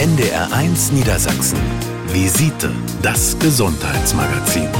NDR1 0.00 0.94
Niedersachsen. 0.94 1.58
Visite, 2.06 2.72
das 3.02 3.38
Gesundheitsmagazin. 3.38 4.70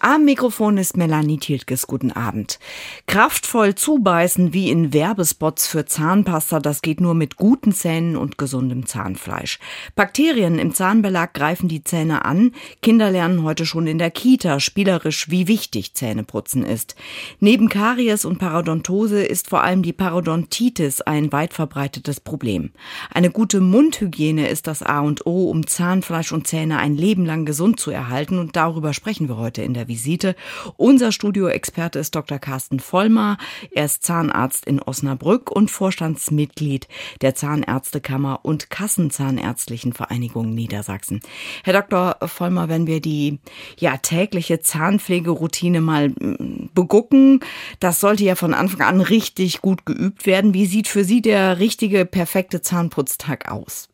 Am 0.00 0.24
Mikrofon 0.24 0.78
ist 0.78 0.96
Melanie 0.96 1.38
Tiltges. 1.38 1.88
Guten 1.88 2.12
Abend. 2.12 2.60
Kraftvoll 3.08 3.74
zubeißen 3.74 4.52
wie 4.52 4.70
in 4.70 4.92
Werbespots 4.92 5.66
für 5.66 5.86
Zahnpasta, 5.86 6.60
das 6.60 6.82
geht 6.82 7.00
nur 7.00 7.14
mit 7.14 7.36
guten 7.36 7.72
Zähnen 7.72 8.16
und 8.16 8.38
gesundem 8.38 8.86
Zahnfleisch. 8.86 9.58
Bakterien 9.96 10.60
im 10.60 10.72
Zahnbelag 10.72 11.34
greifen 11.34 11.66
die 11.66 11.82
Zähne 11.82 12.24
an. 12.24 12.52
Kinder 12.80 13.10
lernen 13.10 13.42
heute 13.42 13.66
schon 13.66 13.88
in 13.88 13.98
der 13.98 14.12
Kita 14.12 14.60
spielerisch, 14.60 15.30
wie 15.30 15.48
wichtig 15.48 15.94
Zähneputzen 15.94 16.64
ist. 16.64 16.94
Neben 17.40 17.68
Karies 17.68 18.24
und 18.24 18.38
Parodontose 18.38 19.24
ist 19.24 19.48
vor 19.48 19.64
allem 19.64 19.82
die 19.82 19.92
Parodontitis 19.92 21.00
ein 21.00 21.32
weit 21.32 21.54
verbreitetes 21.54 22.20
Problem. 22.20 22.70
Eine 23.12 23.30
gute 23.30 23.60
Mundhygiene 23.60 24.48
ist 24.48 24.68
das 24.68 24.84
A 24.84 25.00
und 25.00 25.26
O, 25.26 25.50
um 25.50 25.66
Zahnfleisch 25.66 26.30
und 26.30 26.46
Zähne 26.46 26.78
ein 26.78 26.94
Leben 26.94 27.26
lang 27.26 27.46
gesund 27.46 27.80
zu 27.80 27.90
erhalten 27.90 28.38
und 28.38 28.54
darüber 28.54 28.94
sprechen 28.94 29.28
wir 29.28 29.38
heute 29.38 29.62
in 29.62 29.74
der 29.74 29.87
Visite. 29.88 30.36
Unser 30.76 31.12
Studioexperte 31.12 31.98
ist 31.98 32.14
Dr. 32.14 32.38
Carsten 32.38 32.80
Vollmar. 32.80 33.38
Er 33.72 33.86
ist 33.86 34.04
Zahnarzt 34.04 34.66
in 34.66 34.80
Osnabrück 34.80 35.50
und 35.50 35.70
Vorstandsmitglied 35.70 36.86
der 37.20 37.34
Zahnärztekammer 37.34 38.40
und 38.42 38.70
Kassenzahnärztlichen 38.70 39.92
Vereinigung 39.92 40.54
Niedersachsen. 40.54 41.20
Herr 41.64 41.72
Dr. 41.72 42.16
Vollmar, 42.28 42.68
wenn 42.68 42.86
wir 42.86 43.00
die 43.00 43.38
ja 43.78 43.96
tägliche 43.96 44.60
Zahnpflegeroutine 44.60 45.80
mal 45.80 46.10
mm, 46.10 46.70
begucken, 46.74 47.40
das 47.80 48.00
sollte 48.00 48.24
ja 48.24 48.34
von 48.34 48.54
Anfang 48.54 48.82
an 48.82 49.00
richtig 49.00 49.60
gut 49.60 49.86
geübt 49.86 50.26
werden. 50.26 50.54
Wie 50.54 50.66
sieht 50.66 50.88
für 50.88 51.04
Sie 51.04 51.22
der 51.22 51.58
richtige, 51.58 52.04
perfekte 52.04 52.60
Zahnputztag 52.62 53.50
aus? 53.50 53.87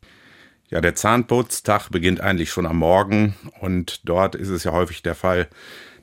Ja, 0.75 0.81
der 0.81 0.97
Zahnputztag 0.97 1.91
beginnt 1.91 2.21
eigentlich 2.21 2.51
schon 2.51 2.67
am 2.67 2.79
Morgen 2.79 3.37
und 3.61 4.09
dort 4.09 4.35
ist 4.35 4.49
es 4.49 4.65
ja 4.65 4.73
häufig 4.73 5.03
der 5.03 5.15
Fall, 5.15 5.47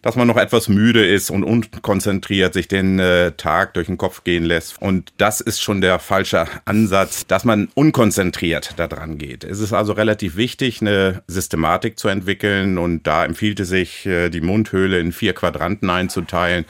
dass 0.01 0.15
man 0.15 0.29
noch 0.29 0.37
etwas 0.37 0.69
müde 0.69 1.05
ist 1.05 1.29
und 1.29 1.43
unkonzentriert 1.43 2.53
sich 2.53 2.69
den 2.69 2.97
äh, 2.97 3.33
Tag 3.33 3.73
durch 3.73 3.87
den 3.87 3.97
Kopf 3.97 4.23
gehen 4.23 4.45
lässt. 4.45 4.81
Und 4.81 5.11
das 5.17 5.41
ist 5.41 5.61
schon 5.61 5.81
der 5.81 5.99
falsche 5.99 6.45
Ansatz, 6.63 7.27
dass 7.27 7.43
man 7.43 7.67
unkonzentriert 7.75 8.79
daran 8.79 9.17
geht. 9.17 9.43
Es 9.43 9.59
ist 9.59 9.73
also 9.73 9.91
relativ 9.91 10.37
wichtig, 10.37 10.79
eine 10.79 11.21
Systematik 11.27 11.99
zu 11.99 12.07
entwickeln 12.07 12.77
und 12.77 13.05
da 13.05 13.25
empfiehlt 13.25 13.59
es 13.59 13.67
sich, 13.67 14.05
äh, 14.05 14.29
die 14.29 14.39
Mundhöhle 14.39 15.01
in 15.01 15.11
vier 15.11 15.33
Quadranten 15.33 15.89
einzuteilen 15.89 16.63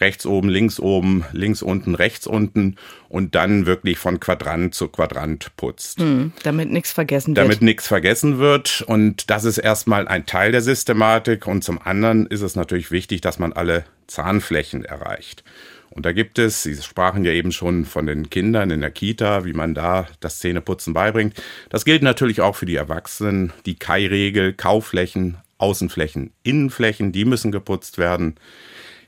rechts 0.00 0.26
oben, 0.26 0.48
links 0.48 0.80
oben, 0.80 1.24
links 1.32 1.62
unten, 1.62 1.94
rechts 1.94 2.26
unten 2.26 2.76
und 3.08 3.34
dann 3.34 3.66
wirklich 3.66 3.98
von 3.98 4.20
Quadrant 4.20 4.74
zu 4.74 4.88
Quadrant 4.88 5.56
putzt. 5.56 6.00
Hm, 6.00 6.32
damit 6.42 6.70
nichts 6.70 6.92
vergessen 6.92 7.36
wird. 7.36 7.44
Damit 7.44 7.62
nichts 7.62 7.86
vergessen 7.86 8.38
wird. 8.38 8.82
Und 8.86 9.30
das 9.30 9.44
ist 9.44 9.58
erstmal 9.58 10.08
ein 10.08 10.26
Teil 10.26 10.52
der 10.52 10.62
Systematik. 10.62 11.46
Und 11.46 11.64
zum 11.64 11.80
anderen 11.80 12.26
ist 12.26 12.42
es 12.42 12.56
natürlich 12.56 12.90
wichtig, 12.90 13.20
dass 13.20 13.38
man 13.38 13.52
alle 13.52 13.84
Zahnflächen 14.06 14.84
erreicht. 14.84 15.44
Und 15.90 16.04
da 16.04 16.12
gibt 16.12 16.38
es, 16.38 16.62
Sie 16.62 16.76
sprachen 16.76 17.24
ja 17.24 17.32
eben 17.32 17.52
schon 17.52 17.86
von 17.86 18.04
den 18.04 18.28
Kindern 18.28 18.70
in 18.70 18.82
der 18.82 18.90
Kita, 18.90 19.46
wie 19.46 19.54
man 19.54 19.72
da 19.74 20.06
das 20.20 20.40
Zähneputzen 20.40 20.92
beibringt. 20.92 21.40
Das 21.70 21.86
gilt 21.86 22.02
natürlich 22.02 22.42
auch 22.42 22.54
für 22.54 22.66
die 22.66 22.76
Erwachsenen. 22.76 23.54
Die 23.64 23.76
Kai-Regel, 23.76 24.52
Kauflächen, 24.52 25.38
Außenflächen, 25.56 26.32
Innenflächen, 26.42 27.12
die 27.12 27.24
müssen 27.24 27.50
geputzt 27.50 27.96
werden. 27.96 28.36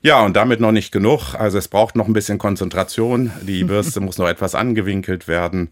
Ja, 0.01 0.23
und 0.23 0.35
damit 0.35 0.59
noch 0.59 0.71
nicht 0.71 0.91
genug. 0.91 1.35
Also 1.35 1.57
es 1.57 1.67
braucht 1.67 1.95
noch 1.95 2.07
ein 2.07 2.13
bisschen 2.13 2.37
Konzentration. 2.37 3.31
Die 3.41 3.63
Bürste 3.65 3.99
muss 3.99 4.17
noch 4.17 4.27
etwas 4.27 4.55
angewinkelt 4.55 5.27
werden. 5.27 5.69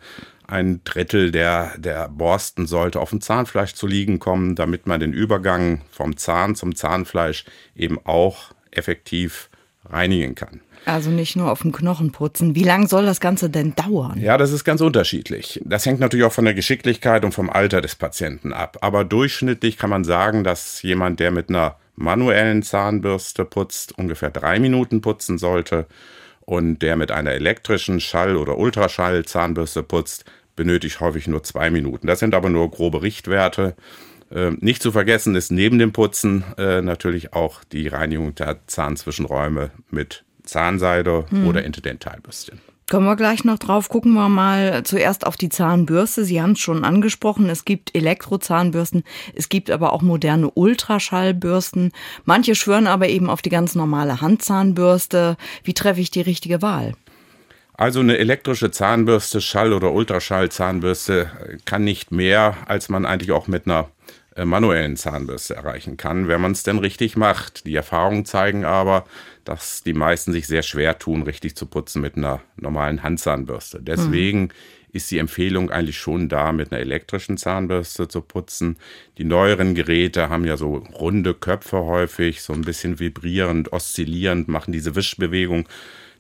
Ein 0.48 0.82
Drittel 0.84 1.32
der, 1.32 1.78
der 1.78 2.08
Borsten 2.08 2.68
sollte 2.68 3.00
auf 3.00 3.10
dem 3.10 3.22
Zahnfleisch 3.22 3.74
zu 3.74 3.86
liegen 3.86 4.20
kommen, 4.20 4.56
damit 4.56 4.88
man 4.88 5.00
den 5.00 5.14
Übergang 5.14 5.82
vom 5.92 6.16
Zahn 6.16 6.56
zum 6.56 6.76
Zahnfleisch 6.76 7.44
eben 7.76 8.00
auch 8.06 8.52
effektiv 8.72 9.50
reinigen 9.86 10.36
kann. 10.36 10.62
Also 10.86 11.10
nicht 11.10 11.36
nur 11.36 11.52
auf 11.52 11.64
dem 11.64 11.74
Knochen 11.74 12.14
putzen. 12.14 12.56
Wie 12.56 12.64
lange 12.64 12.88
soll 12.88 13.06
das 13.06 13.20
Ganze 13.20 13.50
denn 13.50 13.76
dauern? 13.76 14.22
Ja, 14.22 14.38
das 14.38 14.54
ist 14.54 14.64
ganz 14.64 14.80
unterschiedlich. 14.80 15.62
Das 15.66 15.86
hängt 15.86 16.00
natürlich 16.00 16.26
auch 16.26 16.32
von 16.32 16.46
der 16.46 16.54
Geschicklichkeit 16.54 17.26
und 17.26 17.34
vom 17.34 17.50
Alter 17.50 17.82
des 17.82 17.96
Patienten 17.96 18.54
ab. 18.54 18.78
Aber 18.80 19.04
durchschnittlich 19.04 19.78
kann 19.78 19.90
man 19.90 20.06
sagen, 20.06 20.46
dass 20.46 20.82
jemand, 20.84 21.20
der 21.20 21.32
mit 21.32 21.50
einer 21.50 21.76
manuellen 21.98 22.64
Zahnbürste 22.64 23.44
putzt, 23.44 23.98
ungefähr 23.98 24.30
drei 24.30 24.60
Minuten 24.60 25.02
putzen 25.02 25.38
sollte. 25.38 25.88
Und 26.42 26.80
der 26.80 26.96
mit 26.96 27.12
einer 27.12 27.32
elektrischen 27.32 28.00
Schall- 28.00 28.38
oder 28.38 28.58
Ultraschall-Zahnbürste 28.58 29.84
putzt, 29.84 30.24
benötigt 30.56 31.02
häufig 31.02 31.28
nur 31.28 31.44
zwei 31.44 31.70
Minuten. 31.70 32.08
Das 32.08 32.20
sind 32.20 32.34
aber 32.34 32.50
nur 32.50 32.72
grobe 32.72 33.02
Richtwerte. 33.02 33.76
Äh, 34.32 34.52
nicht 34.60 34.82
zu 34.82 34.94
vergessen 34.94 35.36
ist 35.36 35.52
neben 35.52 35.78
dem 35.78 35.92
Putzen 35.92 36.46
äh, 36.58 36.82
natürlich 36.82 37.34
auch 37.34 37.64
die 37.66 37.88
Reinigung 37.88 38.34
der 38.36 38.60
Zahnzwischenräume 38.68 39.72
mit 39.90 40.24
Zahnseide 40.44 41.26
hm. 41.30 41.48
oder 41.48 41.64
Interdentalbürstchen. 41.64 42.62
Kommen 42.90 43.06
wir 43.06 43.18
gleich 43.18 43.44
noch 43.44 43.60
drauf. 43.60 43.90
Gucken 43.90 44.14
wir 44.14 44.30
mal 44.30 44.82
zuerst 44.84 45.28
auf 45.28 45.36
die 45.36 45.50
Zahnbürste. 45.50 46.24
Sie 46.24 46.42
haben 46.42 46.54
es 46.54 46.60
schon 46.60 46.86
angesprochen. 46.86 47.50
Es 47.50 47.66
gibt 47.66 47.94
Elektrozahnbürsten. 47.94 49.04
Es 49.36 49.50
gibt 49.50 49.70
aber 49.70 49.92
auch 49.92 50.02
moderne 50.02 50.50
Ultraschallbürsten. 50.50 51.92
Manche 52.24 52.56
schwören 52.56 52.88
aber 52.88 53.10
eben 53.10 53.30
auf 53.30 53.42
die 53.42 53.50
ganz 53.50 53.76
normale 53.76 54.22
Handzahnbürste. 54.22 55.36
Wie 55.66 55.74
treffe 55.74 56.00
ich 56.00 56.12
die 56.12 56.22
richtige 56.22 56.62
Wahl? 56.62 56.94
Also 57.74 58.00
eine 58.00 58.18
elektrische 58.20 58.72
Zahnbürste, 58.72 59.42
Schall- 59.42 59.74
oder 59.74 59.92
Ultraschallzahnbürste 59.92 61.30
kann 61.66 61.84
nicht 61.84 62.12
mehr, 62.12 62.56
als 62.68 62.88
man 62.88 63.06
eigentlich 63.06 63.34
auch 63.34 63.48
mit 63.48 63.66
einer 63.66 63.90
äh, 64.38 64.46
manuellen 64.46 64.96
Zahnbürste 64.96 65.56
erreichen 65.56 65.98
kann, 65.98 66.28
wenn 66.28 66.40
man 66.40 66.54
es 66.54 66.64
denn 66.64 66.78
richtig 66.78 67.18
macht. 67.18 67.66
Die 67.66 67.76
Erfahrungen 67.76 68.24
zeigen 68.24 68.66
aber, 68.66 69.06
dass 69.48 69.82
die 69.82 69.94
meisten 69.94 70.34
sich 70.34 70.46
sehr 70.46 70.62
schwer 70.62 71.00
tun, 71.00 71.24
richtig 71.24 71.56
zu 71.56 71.68
putzen 71.68 72.02
mit 72.02 72.18
einer 72.18 72.42
normalen 72.58 73.02
Handzahnbürste. 73.02 73.82
Deswegen 73.82 74.42
mhm. 74.42 74.50
ist 74.92 75.10
die 75.10 75.20
Empfehlung 75.20 75.72
eigentlich 75.72 75.98
schon 75.98 76.28
da, 76.28 76.52
mit 76.52 76.72
einer 76.72 76.82
elektrischen 76.82 77.38
Zahnbürste 77.38 78.10
zu 78.10 78.22
putzen. 78.22 78.78
Die 79.18 79.24
neueren 79.24 79.74
Geräte 79.74 80.30
haben 80.30 80.46
ja 80.46 80.58
so 80.58 80.78
runde 80.94 81.34
Köpfe 81.34 81.86
häufig, 81.86 82.42
so 82.42 82.52
ein 82.52 82.62
bisschen 82.62 83.00
vibrierend, 83.00 83.72
oszillierend, 83.72 84.50
machen 84.50 84.74
diese 84.74 84.96
Wischbewegung, 84.96 85.70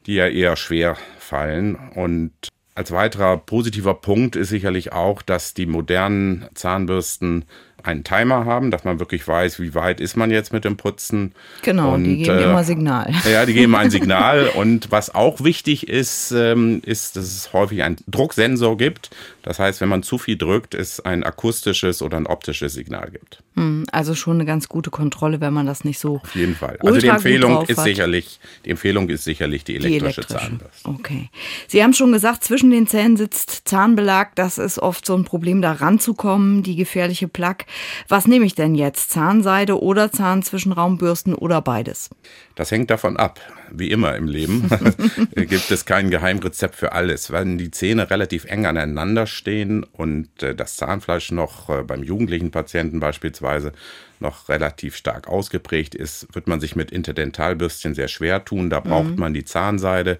die 0.05 0.13
ja 0.13 0.27
eher 0.27 0.55
schwer 0.55 0.95
fallen. 1.19 1.75
Und 1.75 2.31
als 2.75 2.91
weiterer 2.91 3.38
positiver 3.38 3.95
Punkt 3.95 4.38
ist 4.38 4.49
sicherlich 4.49 4.94
auch, 4.94 5.21
dass 5.21 5.53
die 5.53 5.65
modernen 5.65 6.45
Zahnbürsten 6.53 7.44
einen 7.83 8.03
Timer 8.03 8.45
haben, 8.45 8.71
dass 8.71 8.83
man 8.83 8.99
wirklich 8.99 9.27
weiß, 9.27 9.59
wie 9.59 9.73
weit 9.75 9.99
ist 9.99 10.17
man 10.17 10.31
jetzt 10.31 10.51
mit 10.51 10.65
dem 10.65 10.77
Putzen. 10.77 11.33
Genau, 11.61 11.93
und, 11.93 12.03
die 12.03 12.17
geben 12.17 12.39
äh, 12.39 12.43
immer 12.43 12.63
Signal. 12.63 13.13
Ja, 13.31 13.45
die 13.45 13.53
geben 13.53 13.75
ein 13.75 13.89
Signal. 13.91 14.49
und 14.55 14.91
was 14.91 15.13
auch 15.13 15.43
wichtig 15.43 15.88
ist, 15.88 16.31
ähm, 16.31 16.81
ist, 16.85 17.15
dass 17.15 17.25
es 17.25 17.53
häufig 17.53 17.83
einen 17.83 17.97
Drucksensor 18.07 18.77
gibt. 18.77 19.09
Das 19.43 19.59
heißt, 19.59 19.79
wenn 19.81 19.89
man 19.89 20.03
zu 20.03 20.17
viel 20.17 20.38
drückt, 20.38 20.73
es 20.73 20.99
ein 20.99 21.23
akustisches 21.23 22.01
oder 22.01 22.17
ein 22.17 22.27
optisches 22.27 22.73
Signal 22.73 23.09
gibt. 23.11 23.43
Hm, 23.55 23.85
also 23.91 24.13
schon 24.13 24.35
eine 24.35 24.45
ganz 24.45 24.67
gute 24.67 24.89
Kontrolle, 24.89 25.39
wenn 25.39 25.53
man 25.53 25.65
das 25.65 25.83
nicht 25.83 25.99
so. 25.99 26.17
Auf 26.17 26.35
jeden 26.35 26.55
Fall. 26.55 26.77
Also 26.81 26.99
die 26.99 27.07
Empfehlung 27.07 27.65
ist 27.65 27.81
sicherlich, 27.81 28.39
die 28.65 28.71
Empfehlung 28.71 29.09
ist 29.09 29.23
sicherlich 29.23 29.63
die 29.63 29.77
elektrische, 29.77 30.21
die. 30.21 30.27
Zahnbürste. 30.27 30.89
Okay. 30.89 31.29
Sie 31.67 31.81
haben 31.81 31.94
schon 31.94 32.11
gesagt, 32.11 32.44
zwischen 32.44 32.71
den 32.71 32.88
Zähnen 32.88 33.17
sitzt 33.17 33.61
Zahnbelag. 33.65 34.35
Das 34.35 34.57
ist 34.57 34.79
oft 34.79 35.05
so 35.05 35.15
ein 35.15 35.23
Problem, 35.23 35.61
da 35.61 35.71
ranzukommen, 35.71 36.61
die 36.61 36.75
gefährliche 36.75 37.27
Plaque. 37.27 37.65
Was 38.07 38.27
nehme 38.27 38.45
ich 38.45 38.55
denn 38.55 38.75
jetzt? 38.75 39.11
Zahnseide 39.11 39.81
oder 39.81 40.11
Zahnzwischenraumbürsten 40.11 41.33
oder 41.33 41.61
beides? 41.61 42.09
Das 42.57 42.72
hängt 42.72 42.90
davon 42.90 43.18
ab. 43.18 43.40
Wie 43.69 43.91
immer 43.91 44.16
im 44.16 44.28
Leben 44.28 44.68
gibt 45.35 45.69
es 45.69 45.85
kein 45.85 46.09
Geheimrezept 46.09 46.75
für 46.75 46.91
alles. 46.91 47.31
Wenn 47.31 47.59
die 47.59 47.69
Zähne 47.69 48.09
relativ 48.09 48.45
eng 48.45 48.66
aneinander 48.66 49.28
stehen 49.28 49.84
und 49.84 50.41
äh, 50.41 50.56
das 50.56 50.75
Zahnfleisch 50.75 51.31
noch 51.31 51.69
äh, 51.69 51.83
beim 51.83 52.01
jugendlichen 52.01 52.50
Patienten 52.50 53.00
beispielsweise 53.00 53.74
noch 54.19 54.50
relativ 54.50 54.95
stark 54.95 55.27
ausgeprägt 55.27 55.94
ist, 55.94 56.33
wird 56.33 56.48
man 56.48 56.59
sich 56.59 56.75
mit 56.75 56.89
Interdentalbürstchen 56.89 57.94
sehr 57.94 58.07
schwer 58.07 58.44
tun. 58.44 58.71
Da 58.71 58.80
braucht 58.80 59.12
mhm. 59.12 59.19
man 59.19 59.33
die 59.36 59.45
Zahnseide. 59.45 60.18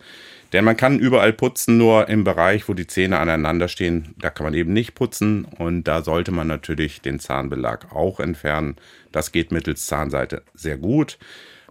Denn 0.54 0.64
man 0.64 0.78
kann 0.78 1.00
überall 1.00 1.34
putzen, 1.34 1.80
nur 1.80 2.08
im 2.08 2.24
Bereich, 2.24 2.70
wo 2.70 2.76
die 2.76 2.86
Zähne 2.86 3.18
aneinander 3.18 3.68
stehen, 3.68 4.14
da 4.20 4.30
kann 4.30 4.46
man 4.46 4.54
eben 4.54 4.74
nicht 4.74 4.94
putzen 4.94 5.44
und 5.44 5.86
da 5.86 6.04
sollte 6.04 6.32
man 6.32 6.48
natürlich 6.48 7.02
den 7.02 7.20
Zahnbelag 7.20 7.92
auch 7.92 8.20
entfernen. 8.20 8.76
Das 9.12 9.32
geht 9.32 9.52
mittels 9.52 9.88
Zahnseite 9.88 10.44
sehr 10.54 10.78
gut. 10.78 11.18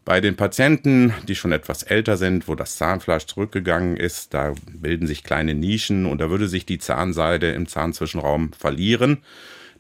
Bei 0.07 0.21
den 0.21 0.37
Patienten, 0.37 1.13
die 1.27 1.35
schon 1.35 1.51
etwas 1.51 1.83
älter 1.83 2.17
sind, 2.17 2.47
wo 2.47 2.55
das 2.55 2.77
Zahnfleisch 2.77 3.27
zurückgegangen 3.27 3.97
ist, 3.97 4.33
da 4.35 4.55
bilden 4.73 5.09
sich 5.09 5.25
kleine 5.25 5.53
Nischen 5.53 6.07
und 6.07 6.21
da 6.21 6.31
würde 6.31 6.47
sich 6.47 6.65
die 6.65 6.79
Zahnseide 6.79 7.51
im 7.51 7.67
Zahnzwischenraum 7.67 8.53
verlieren. 8.53 9.19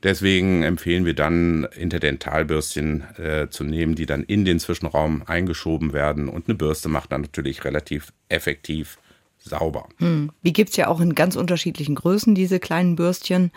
Deswegen 0.02 0.64
empfehlen 0.64 1.05
wir 1.05 1.14
dann 1.14 1.69
Interdentalbürstchen 1.76 3.05
äh, 3.19 3.49
zu 3.50 3.62
nehmen, 3.62 3.94
die 3.94 4.06
dann 4.06 4.25
in 4.25 4.44
den 4.44 4.58
Zwischenraum 4.58 5.23
eingeschoben 5.26 5.93
werden. 5.93 6.28
Und 6.28 6.49
eine 6.49 6.56
Bürste 6.56 6.88
macht 6.88 7.12
dann 7.12 7.20
natürlich 7.20 7.64
relativ 7.64 8.12
effektiv 8.28 8.99
sauber. 9.38 9.88
Hm. 9.99 10.32
Die 10.43 10.52
gibt's 10.52 10.76
ja 10.76 10.88
auch 10.88 11.00
in 11.00 11.14
ganz 11.14 11.37
unterschiedlichen 11.37 11.94
Größen, 11.94 12.34
diese 12.34 12.58
kleinen 12.58 12.96
Bürstchen. 12.96 13.52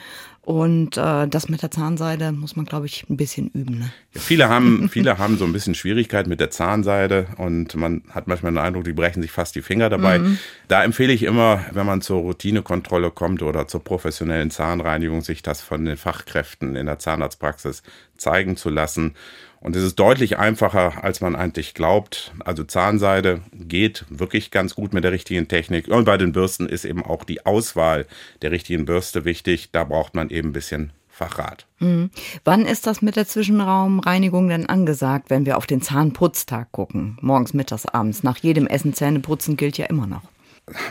Und 0.50 0.98
äh, 0.98 1.28
das 1.28 1.48
mit 1.48 1.62
der 1.62 1.70
Zahnseide 1.70 2.32
muss 2.32 2.56
man, 2.56 2.66
glaube 2.66 2.88
ich, 2.88 3.06
ein 3.08 3.18
bisschen 3.18 3.50
üben. 3.50 3.78
Ne? 3.78 3.92
Ja, 4.16 4.20
viele, 4.20 4.50
haben, 4.50 4.90
viele 4.92 5.20
haben 5.20 5.38
so 5.38 5.46
ein 5.46 5.54
bisschen 5.54 5.76
Schwierigkeit 5.76 6.26
mit 6.26 6.40
der 6.40 6.50
Zahnseide 6.50 7.28
und 7.38 7.76
man 7.76 8.02
hat 8.10 8.26
manchmal 8.26 8.54
den 8.54 8.58
Eindruck, 8.58 8.84
die 8.84 8.94
brechen 8.94 9.22
sich 9.22 9.30
fast 9.30 9.54
die 9.54 9.62
Finger 9.62 9.92
dabei. 9.92 10.18
Mhm. 10.18 10.40
Da 10.68 10.84
empfehle 10.84 11.14
ich 11.14 11.22
immer, 11.22 11.64
wenn 11.74 11.86
man 11.86 12.02
zur 12.02 12.22
Routinekontrolle 12.22 13.12
kommt 13.12 13.44
oder 13.44 13.68
zur 13.68 13.84
professionellen 13.84 14.50
Zahnreinigung, 14.50 15.22
sich 15.22 15.44
das 15.44 15.62
von 15.62 15.86
den 15.86 15.98
Fachkräften 15.98 16.76
in 16.76 16.88
der 16.88 16.98
Zahnarztpraxis 16.98 17.84
zeigen 18.18 18.58
zu 18.58 18.72
lassen 18.72 19.14
und 19.62 19.76
es 19.76 19.84
ist 19.84 20.00
deutlich 20.00 20.38
einfacher, 20.38 21.04
als 21.04 21.20
man 21.22 21.36
eigentlich 21.36 21.74
glaubt. 21.74 22.34
Also 22.40 22.64
Zahnseide 22.64 23.42
geht 23.54 24.06
wirklich 24.10 24.52
ganz 24.52 24.76
gut 24.76 24.94
mit 24.94 25.04
der 25.04 25.12
richtigen 25.12 25.48
Technik. 25.48 25.90
Und 25.90 26.06
bei 26.06 26.18
den 26.18 26.32
Bürsten 26.32 26.68
ist 26.68 26.86
eben 26.86 27.04
auch 27.04 27.26
die 27.26 27.46
Auswahl 27.46 28.06
der 28.42 28.52
richtigen 28.52 28.86
Bürste 28.86 29.26
wichtig. 29.26 29.70
Da 29.72 29.84
braucht 29.84 30.16
man 30.16 30.30
eben 30.30 30.50
ein 30.50 30.54
bisschen 30.54 30.94
Fachrat. 31.10 31.66
Mhm. 31.80 32.12
Wann 32.46 32.66
ist 32.66 32.88
das 32.88 33.02
mit 33.02 33.18
der 33.18 33.28
Zwischenraumreinigung 33.28 34.48
denn 34.48 34.68
angesagt, 34.68 35.30
wenn 35.30 35.46
wir 35.46 35.58
auf 35.58 35.68
den 35.68 35.82
Zahnputztag 35.82 36.72
gucken? 36.72 37.18
Morgens, 37.20 37.54
mittags, 37.54 37.86
abends. 37.86 38.24
Nach 38.24 38.38
jedem 38.38 38.66
Essen 38.68 38.94
Zähne 38.94 39.20
putzen 39.20 39.58
gilt 39.58 39.78
ja 39.78 39.88
immer 39.88 40.08
noch 40.08 40.24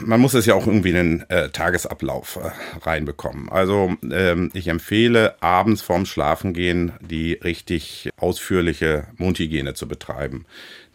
man 0.01 0.21
muss 0.21 0.35
es 0.35 0.47
ja 0.47 0.55
auch 0.55 0.67
irgendwie 0.67 0.91
in 0.91 0.95
den 0.95 1.31
äh, 1.31 1.51
Tagesablauf 1.51 2.37
äh, 2.37 2.51
reinbekommen. 2.85 3.49
Also 3.49 3.97
ähm, 4.11 4.51
ich 4.55 4.69
empfehle 4.69 5.41
abends 5.43 5.83
vorm 5.83 6.07
Schlafengehen 6.07 6.93
die 7.01 7.35
richtig 7.35 8.11
ausführliche 8.17 9.07
Mundhygiene 9.17 9.75
zu 9.75 9.89
betreiben. 9.89 10.47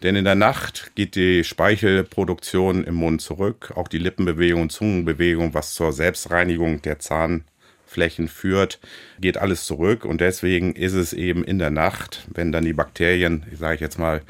Denn 0.02 0.16
in 0.16 0.24
der 0.24 0.34
Nacht 0.34 0.92
geht 0.94 1.14
die 1.14 1.44
Speichelproduktion 1.44 2.84
im 2.84 2.94
Mund 2.94 3.22
zurück, 3.22 3.72
auch 3.74 3.88
die 3.88 3.98
Lippenbewegung 3.98 4.62
und 4.62 4.72
Zungenbewegung, 4.72 5.54
was 5.54 5.74
zur 5.74 5.92
Selbstreinigung 5.92 6.82
der 6.82 6.98
Zahnflächen 6.98 8.28
führt, 8.28 8.80
geht 9.20 9.38
alles 9.38 9.64
zurück 9.64 10.04
und 10.04 10.20
deswegen 10.20 10.74
ist 10.74 10.92
es 10.92 11.12
eben 11.12 11.42
in 11.42 11.58
der 11.58 11.70
Nacht, 11.70 12.26
wenn 12.32 12.52
dann 12.52 12.64
die 12.64 12.74
Bakterien, 12.74 13.44
sage 13.58 13.76
ich 13.76 13.80
jetzt 13.80 13.98
mal, 13.98 14.20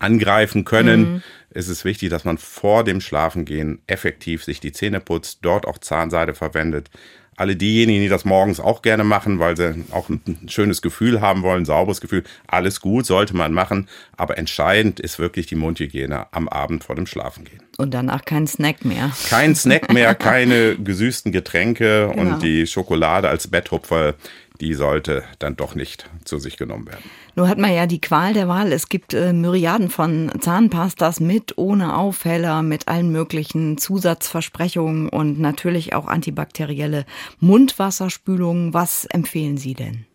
angreifen 0.00 0.64
können, 0.64 1.00
mhm. 1.00 1.22
Ist 1.50 1.68
es 1.68 1.84
wichtig, 1.84 2.10
dass 2.10 2.24
man 2.24 2.38
vor 2.38 2.84
dem 2.84 3.00
Schlafengehen 3.00 3.80
effektiv 3.86 4.44
sich 4.44 4.60
die 4.60 4.72
Zähne 4.72 5.00
putzt, 5.00 5.40
dort 5.42 5.66
auch 5.66 5.78
Zahnseide 5.78 6.34
verwendet. 6.34 6.90
Alle 7.36 7.56
diejenigen, 7.56 8.02
die 8.02 8.08
das 8.08 8.26
morgens 8.26 8.60
auch 8.60 8.82
gerne 8.82 9.02
machen, 9.02 9.38
weil 9.38 9.56
sie 9.56 9.84
auch 9.92 10.10
ein 10.10 10.20
schönes 10.46 10.82
Gefühl 10.82 11.22
haben 11.22 11.42
wollen, 11.42 11.64
sauberes 11.64 12.02
Gefühl, 12.02 12.22
alles 12.46 12.82
gut, 12.82 13.06
sollte 13.06 13.34
man 13.34 13.54
machen. 13.54 13.88
Aber 14.16 14.36
entscheidend 14.36 15.00
ist 15.00 15.18
wirklich 15.18 15.46
die 15.46 15.54
Mundhygiene 15.54 16.26
am 16.32 16.48
Abend 16.48 16.84
vor 16.84 16.96
dem 16.96 17.06
Schlafengehen. 17.06 17.62
Und 17.78 17.94
danach 17.94 18.26
kein 18.26 18.46
Snack 18.46 18.84
mehr. 18.84 19.10
Kein 19.30 19.54
Snack 19.54 19.90
mehr, 19.90 20.14
keine 20.16 20.76
gesüßten 20.76 21.32
Getränke 21.32 22.10
genau. 22.14 22.34
und 22.34 22.42
die 22.42 22.66
Schokolade 22.66 23.30
als 23.30 23.48
Betthupfer, 23.48 24.16
die 24.60 24.74
sollte 24.74 25.24
dann 25.38 25.56
doch 25.56 25.74
nicht 25.74 26.08
zu 26.24 26.38
sich 26.38 26.56
genommen 26.56 26.86
werden. 26.86 27.02
Nun 27.34 27.48
hat 27.48 27.58
man 27.58 27.72
ja 27.72 27.86
die 27.86 28.00
Qual 28.00 28.34
der 28.34 28.48
Wahl. 28.48 28.72
Es 28.72 28.88
gibt 28.88 29.14
äh, 29.14 29.32
Myriaden 29.32 29.88
von 29.88 30.30
Zahnpastas 30.40 31.20
mit, 31.20 31.56
ohne 31.56 31.96
Aufheller, 31.96 32.62
mit 32.62 32.88
allen 32.88 33.10
möglichen 33.10 33.78
Zusatzversprechungen 33.78 35.08
und 35.08 35.40
natürlich 35.40 35.94
auch 35.94 36.06
antibakterielle 36.06 37.06
Mundwasserspülungen. 37.38 38.74
Was 38.74 39.06
empfehlen 39.06 39.56
Sie 39.56 39.74
denn? 39.74 40.06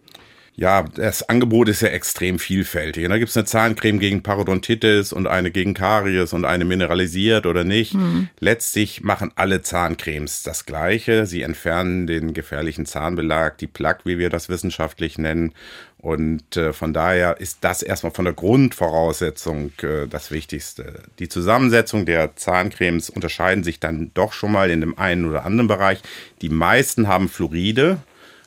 Ja, 0.57 0.83
das 0.83 1.27
Angebot 1.27 1.67
ist 1.67 1.81
ja 1.81 1.89
extrem 1.89 2.39
vielfältig. 2.39 3.05
Da 3.09 3.17
gibt 3.17 3.29
es 3.29 3.35
eine 3.35 3.45
Zahncreme 3.45 3.99
gegen 3.99 4.23
Parodontitis 4.23 5.11
und 5.11 5.27
eine 5.27 5.51
gegen 5.51 5.73
Karies 5.73 6.31
und 6.31 6.45
eine 6.45 6.63
mineralisiert 6.63 7.45
oder 7.45 7.65
nicht. 7.65 7.93
Mhm. 7.93 8.29
Letztlich 8.39 9.03
machen 9.03 9.31
alle 9.35 9.63
Zahncremes 9.63 10.43
das 10.43 10.65
Gleiche. 10.65 11.25
Sie 11.25 11.41
entfernen 11.41 12.07
den 12.07 12.33
gefährlichen 12.33 12.85
Zahnbelag, 12.85 13.57
die 13.57 13.67
Plaque, 13.67 14.05
wie 14.05 14.17
wir 14.17 14.29
das 14.29 14.47
wissenschaftlich 14.47 15.17
nennen. 15.17 15.53
Und 15.97 16.55
äh, 16.55 16.71
von 16.71 16.93
daher 16.93 17.41
ist 17.41 17.57
das 17.61 17.81
erstmal 17.81 18.13
von 18.13 18.25
der 18.25 18.33
Grundvoraussetzung 18.35 19.71
äh, 19.81 20.07
das 20.07 20.31
Wichtigste. 20.31 21.01
Die 21.19 21.27
Zusammensetzung 21.27 22.05
der 22.05 22.37
Zahncremes 22.37 23.09
unterscheiden 23.09 23.65
sich 23.65 23.81
dann 23.81 24.11
doch 24.13 24.31
schon 24.31 24.53
mal 24.53 24.69
in 24.69 24.79
dem 24.79 24.97
einen 24.97 25.25
oder 25.25 25.45
anderen 25.45 25.67
Bereich. 25.67 26.01
Die 26.41 26.49
meisten 26.49 27.09
haben 27.09 27.27
Fluoride. 27.27 27.97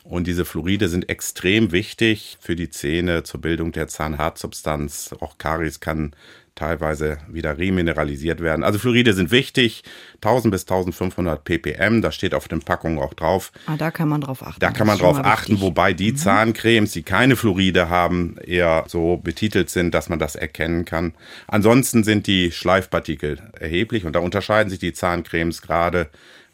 Und 0.09 0.27
diese 0.27 0.47
Fluoride 0.47 0.89
sind 0.89 1.11
extrem 1.11 1.71
wichtig 1.71 2.39
für 2.41 2.57
die 2.57 2.71
Zähne 2.71 3.25
zur 3.25 3.43
Bildung 3.43 3.73
der 3.73 3.89
Zahnhartsubstanz. 3.89 5.15
Auch 5.21 5.37
Karies 5.37 5.81
kann 5.81 6.13
teilweise 6.55 7.19
wieder 7.29 7.59
remineralisiert 7.59 8.41
werden. 8.41 8.65
Also 8.65 8.79
Fluoride 8.79 9.13
sind 9.13 9.31
wichtig, 9.31 9.85
1000 10.17 10.51
bis 10.51 10.63
1500 10.63 11.45
ppm, 11.45 12.01
das 12.01 12.15
steht 12.15 12.35
auf 12.35 12.49
den 12.49 12.61
Packungen 12.61 12.99
auch 12.99 13.13
drauf. 13.13 13.53
Ah, 13.67 13.77
da 13.77 13.91
kann 13.91 14.09
man 14.09 14.23
drauf 14.23 14.43
achten. 14.43 14.59
Da 14.61 14.71
kann 14.71 14.87
man 14.87 14.99
drauf 14.99 15.19
achten, 15.19 15.53
wichtig. 15.53 15.67
wobei 15.67 15.93
die 15.93 16.13
mhm. 16.13 16.17
Zahncremes, 16.17 16.93
die 16.93 17.03
keine 17.03 17.37
Fluoride 17.37 17.91
haben, 17.91 18.37
eher 18.45 18.85
so 18.89 19.19
betitelt 19.19 19.69
sind, 19.69 19.95
dass 19.95 20.09
man 20.09 20.19
das 20.19 20.37
erkennen 20.37 20.87
kann. 20.87 21.13
Ansonsten 21.47 22.03
sind 22.03 22.27
die 22.27 22.51
Schleifpartikel 22.51 23.41
erheblich 23.61 24.07
und 24.07 24.15
da 24.15 24.21
unterscheiden 24.21 24.71
sich 24.71 24.79
die 24.79 24.95
Zahncremes 24.95 25.61
gerade 25.61 26.09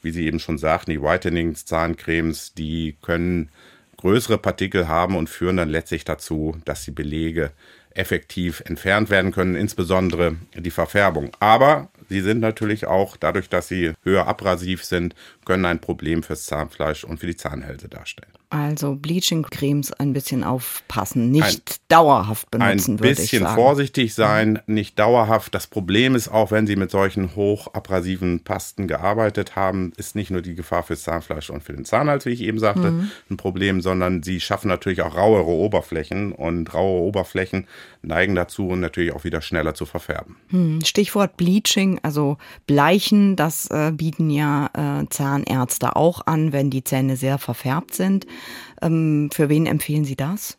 wie 0.05 0.11
Sie 0.11 0.27
eben 0.27 0.39
schon 0.39 0.59
sagten, 0.59 0.91
die 0.91 1.03
Whitening-Zahncremes, 1.03 2.55
die 2.55 2.97
können 3.03 3.51
größere 3.97 4.39
Partikel 4.39 4.87
haben 4.87 5.17
und 5.17 5.31
führen 5.31 5.56
dann 5.56 5.71
letztlich 5.71 6.05
dazu, 6.05 6.56
dass 6.65 6.85
die 6.85 6.91
Belege 6.91 7.53
effektiv 7.91 8.62
entfernt 8.67 9.09
werden 9.09 9.33
können, 9.33 9.55
insbesondere 9.55 10.37
die 10.55 10.71
Verfärbung. 10.71 11.31
Aber 11.41 11.89
sie 12.09 12.21
sind 12.21 12.41
natürlich 12.41 12.87
auch, 12.87 13.17
dadurch, 13.17 13.49
dass 13.49 13.69
sie 13.69 13.93
höher 14.03 14.27
abrasiv 14.27 14.85
sind, 14.85 15.15
können 15.45 15.65
ein 15.65 15.81
Problem 15.81 16.23
fürs 16.23 16.45
Zahnfleisch 16.45 17.05
und 17.05 17.21
für 17.21 17.27
die 17.27 17.37
Zahnhälse 17.37 17.89
darstellen. 17.89 18.33
Also 18.55 18.95
Bleaching-Cremes 18.95 19.93
ein 19.95 20.12
bisschen 20.12 20.45
aufpassen, 20.45 21.33
nicht 21.33 21.45
ein, 21.45 21.77
dauerhaft 21.89 22.53
benutzen, 22.53 23.01
würde 23.01 23.11
ich 23.11 23.31
sagen. 23.31 23.45
Ein 23.45 23.49
bisschen 23.49 23.55
vorsichtig 23.55 24.15
sein, 24.15 24.61
nicht 24.67 24.97
dauerhaft. 24.97 25.56
Das 25.56 25.67
Problem 25.67 26.15
ist 26.15 26.29
auch, 26.29 26.53
wenn 26.53 26.65
Sie 26.65 26.77
mit 26.77 26.93
solchen 26.93 27.35
hochabrasiven 27.35 28.45
Pasten 28.45 28.87
gearbeitet 28.87 29.56
haben, 29.56 29.93
ist 29.97 30.15
nicht 30.15 30.31
nur 30.31 30.41
die 30.41 30.55
Gefahr 30.55 30.85
fürs 30.85 31.03
Zahnfleisch 31.03 31.51
und 31.51 31.65
für 31.65 31.73
den 31.73 31.85
Zahnhals, 31.85 32.27
wie 32.27 32.31
ich 32.31 32.43
eben 32.43 32.61
sagte, 32.61 32.93
mhm. 32.93 33.11
ein 33.29 33.37
Problem, 33.37 33.81
sondern 33.81 34.23
sie 34.23 34.41
schaffen 34.41 34.69
natürlich 34.69 35.03
auch 35.03 35.17
rauere 35.17 35.49
Oberflächen 35.49 36.31
und 36.31 36.73
raue 36.75 37.01
Oberflächen 37.01 37.67
neigen 38.03 38.37
dazu, 38.37 38.77
natürlich 38.77 39.12
auch 39.12 39.25
wieder 39.25 39.41
schneller 39.41 39.75
zu 39.75 39.85
verfärben. 39.85 40.37
Hm, 40.51 40.81
Stichwort 40.85 41.37
Bleaching, 41.37 41.99
also 42.03 42.37
Bleichen, 42.67 43.35
das 43.35 43.69
äh, 43.71 43.91
bieten 43.93 44.31
ja 44.31 44.71
äh, 44.75 45.09
Zahnärzte 45.09 45.97
auch 45.97 46.27
an, 46.27 46.53
wenn 46.53 46.71
die 46.71 46.85
Zähne 46.85 47.17
sehr 47.17 47.39
verfärbt 47.39 47.95
sind. 47.95 48.27
Ähm, 48.82 49.31
für 49.32 49.49
wen 49.49 49.67
empfehlen 49.67 50.05
Sie 50.05 50.17
das? 50.17 50.58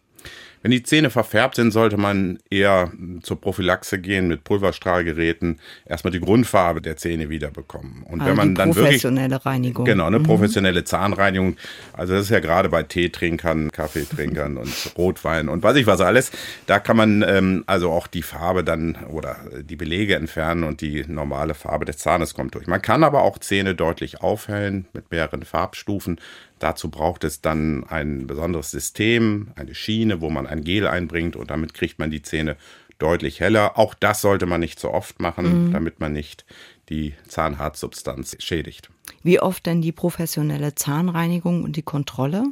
Wenn 0.66 0.72
die 0.72 0.82
Zähne 0.82 1.12
verfärbt 1.12 1.58
sind, 1.58 1.70
sollte 1.70 1.96
man 1.96 2.40
eher 2.50 2.92
zur 3.22 3.40
Prophylaxe 3.40 4.00
gehen 4.00 4.28
mit 4.28 4.44
Pulverstrahlgeräten, 4.44 5.60
erstmal 5.86 6.10
die 6.10 6.20
Grundfarbe 6.20 6.82
der 6.82 6.98
Zähne 6.98 7.30
wiederbekommen. 7.30 8.02
Und 8.02 8.22
also 8.22 8.32
wenn 8.32 8.36
man 8.36 8.56
dann 8.56 8.72
professionelle 8.72 9.30
wirklich, 9.30 9.46
Reinigung. 9.46 9.86
Genau, 9.86 10.08
eine 10.08 10.18
mhm. 10.18 10.24
professionelle 10.24 10.84
Zahnreinigung. 10.84 11.58
Also 11.94 12.14
das 12.14 12.24
ist 12.24 12.30
ja 12.32 12.40
gerade 12.40 12.70
bei 12.70 12.82
Teetrinkern, 12.82 13.72
Kaffeetrinkern 13.72 14.58
und 14.58 14.74
Rotwein 14.98 15.50
und 15.50 15.62
weiß 15.62 15.76
ich 15.76 15.86
was 15.86 16.02
alles. 16.02 16.32
Da 16.66 16.80
kann 16.80 16.98
man 16.98 17.22
ähm, 17.22 17.64
also 17.68 17.92
auch 17.92 18.08
die 18.08 18.24
Farbe 18.24 18.64
dann 18.64 18.96
oder 19.12 19.36
die 19.62 19.76
Belege 19.76 20.16
entfernen 20.16 20.64
und 20.64 20.82
die 20.82 21.06
normale 21.08 21.54
Farbe 21.54 21.86
des 21.86 22.00
Zahnes 22.00 22.34
kommt 22.34 22.56
durch. 22.56 22.66
Man 22.66 22.82
kann 22.82 23.04
aber 23.04 23.22
auch 23.22 23.38
Zähne 23.38 23.76
deutlich 23.76 24.22
aufhellen 24.22 24.88
mit 24.94 25.12
mehreren 25.12 25.44
Farbstufen. 25.44 26.20
Dazu 26.60 26.90
braucht 26.90 27.24
es 27.24 27.42
dann 27.42 27.84
ein 27.84 28.28
besonderes 28.28 28.72
System, 28.72 29.50
eine 29.56 29.76
Schiene, 29.76 30.22
wo 30.22 30.30
man 30.30 30.48
ein 30.48 30.64
Gel 30.64 30.88
einbringt 30.88 31.36
und 31.36 31.52
damit 31.52 31.74
kriegt 31.74 32.00
man 32.00 32.12
die 32.12 32.22
Zähne 32.22 32.56
deutlich 32.98 33.40
heller. 33.40 33.78
Auch 33.78 33.94
das 33.94 34.22
sollte 34.22 34.46
man 34.46 34.62
nicht 34.62 34.80
so 34.80 34.92
oft 34.92 35.20
machen, 35.20 35.68
mhm. 35.68 35.72
damit 35.74 36.00
man 36.00 36.14
nicht 36.14 36.46
die 36.90 37.14
Zahnhartsubstanz 37.28 38.38
schädigt. 38.40 38.90
Wie 39.24 39.40
oft 39.40 39.66
denn 39.66 39.82
die 39.82 39.92
professionelle 39.92 40.76
Zahnreinigung 40.76 41.64
und 41.64 41.76
die 41.76 41.82
Kontrolle? 41.82 42.46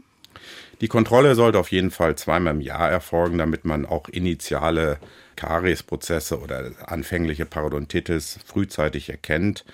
Die 0.82 0.88
Kontrolle 0.88 1.36
sollte 1.36 1.60
auf 1.60 1.72
jeden 1.72 1.92
Fall 1.92 2.16
zweimal 2.16 2.56
im 2.56 2.62
Jahr 2.62 2.90
erfolgen, 2.90 3.38
damit 3.38 3.64
man 3.64 3.86
auch 3.86 4.10
initiale 4.10 4.98
Kariesprozesse 5.36 6.40
oder 6.40 6.72
anfängliche 6.86 7.46
Parodontitis 7.46 8.40
frühzeitig 8.46 9.10
erkennt. 9.10 9.66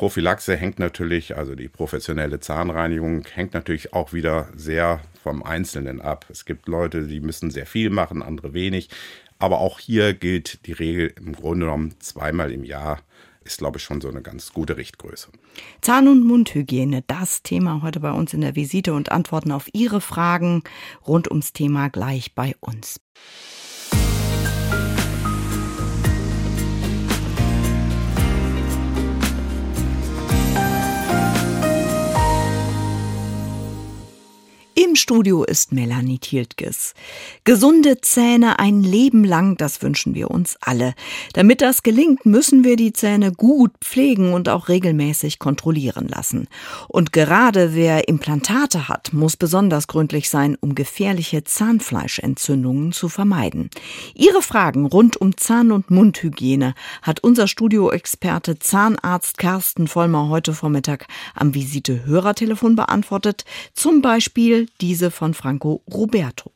Prophylaxe 0.00 0.56
hängt 0.56 0.78
natürlich, 0.78 1.36
also 1.36 1.54
die 1.54 1.68
professionelle 1.68 2.40
Zahnreinigung 2.40 3.26
hängt 3.34 3.52
natürlich 3.52 3.92
auch 3.92 4.14
wieder 4.14 4.48
sehr 4.56 5.02
vom 5.22 5.42
Einzelnen 5.42 6.00
ab. 6.00 6.24
Es 6.30 6.46
gibt 6.46 6.68
Leute, 6.68 7.06
die 7.06 7.20
müssen 7.20 7.50
sehr 7.50 7.66
viel 7.66 7.90
machen, 7.90 8.22
andere 8.22 8.54
wenig. 8.54 8.88
Aber 9.38 9.58
auch 9.58 9.78
hier 9.78 10.14
gilt 10.14 10.64
die 10.64 10.72
Regel 10.72 11.12
im 11.18 11.34
Grunde 11.34 11.66
genommen 11.66 11.96
zweimal 11.98 12.50
im 12.50 12.64
Jahr 12.64 13.00
ist, 13.44 13.58
glaube 13.58 13.76
ich, 13.76 13.84
schon 13.84 14.00
so 14.00 14.08
eine 14.08 14.22
ganz 14.22 14.54
gute 14.54 14.78
Richtgröße. 14.78 15.28
Zahn- 15.82 16.08
und 16.08 16.24
Mundhygiene, 16.24 17.04
das 17.06 17.42
Thema 17.42 17.82
heute 17.82 18.00
bei 18.00 18.12
uns 18.12 18.32
in 18.32 18.40
der 18.40 18.56
Visite 18.56 18.94
und 18.94 19.12
Antworten 19.12 19.52
auf 19.52 19.68
Ihre 19.74 20.00
Fragen 20.00 20.62
rund 21.06 21.28
ums 21.28 21.52
Thema 21.52 21.90
gleich 21.90 22.34
bei 22.34 22.54
uns. 22.60 23.02
Im 34.82 34.96
Studio 34.96 35.44
ist 35.44 35.72
Melanie 35.72 36.18
Tiltges. 36.18 36.94
Gesunde 37.44 38.00
Zähne 38.00 38.58
ein 38.58 38.82
Leben 38.82 39.24
lang, 39.24 39.58
das 39.58 39.82
wünschen 39.82 40.14
wir 40.14 40.30
uns 40.30 40.56
alle. 40.62 40.94
Damit 41.34 41.60
das 41.60 41.82
gelingt, 41.82 42.24
müssen 42.24 42.64
wir 42.64 42.76
die 42.76 42.94
Zähne 42.94 43.30
gut 43.30 43.72
pflegen 43.82 44.32
und 44.32 44.48
auch 44.48 44.70
regelmäßig 44.70 45.38
kontrollieren 45.38 46.08
lassen. 46.08 46.48
Und 46.88 47.12
gerade 47.12 47.74
wer 47.74 48.08
Implantate 48.08 48.88
hat, 48.88 49.12
muss 49.12 49.36
besonders 49.36 49.86
gründlich 49.86 50.30
sein, 50.30 50.56
um 50.58 50.74
gefährliche 50.74 51.44
Zahnfleischentzündungen 51.44 52.92
zu 52.92 53.10
vermeiden. 53.10 53.68
Ihre 54.14 54.40
Fragen 54.40 54.86
rund 54.86 55.18
um 55.18 55.36
Zahn- 55.36 55.72
und 55.72 55.90
Mundhygiene 55.90 56.72
hat 57.02 57.20
unser 57.20 57.48
Studioexperte 57.48 58.58
Zahnarzt 58.58 59.36
Carsten 59.36 59.88
Vollmer 59.88 60.30
heute 60.30 60.54
Vormittag 60.54 61.06
am 61.34 61.54
Visite-Hörertelefon 61.54 62.76
beantwortet. 62.76 63.44
Zum 63.74 64.00
Beispiel 64.00 64.69
diese 64.80 65.10
von 65.10 65.34
Franco 65.34 65.82
Roberto. 65.92 66.50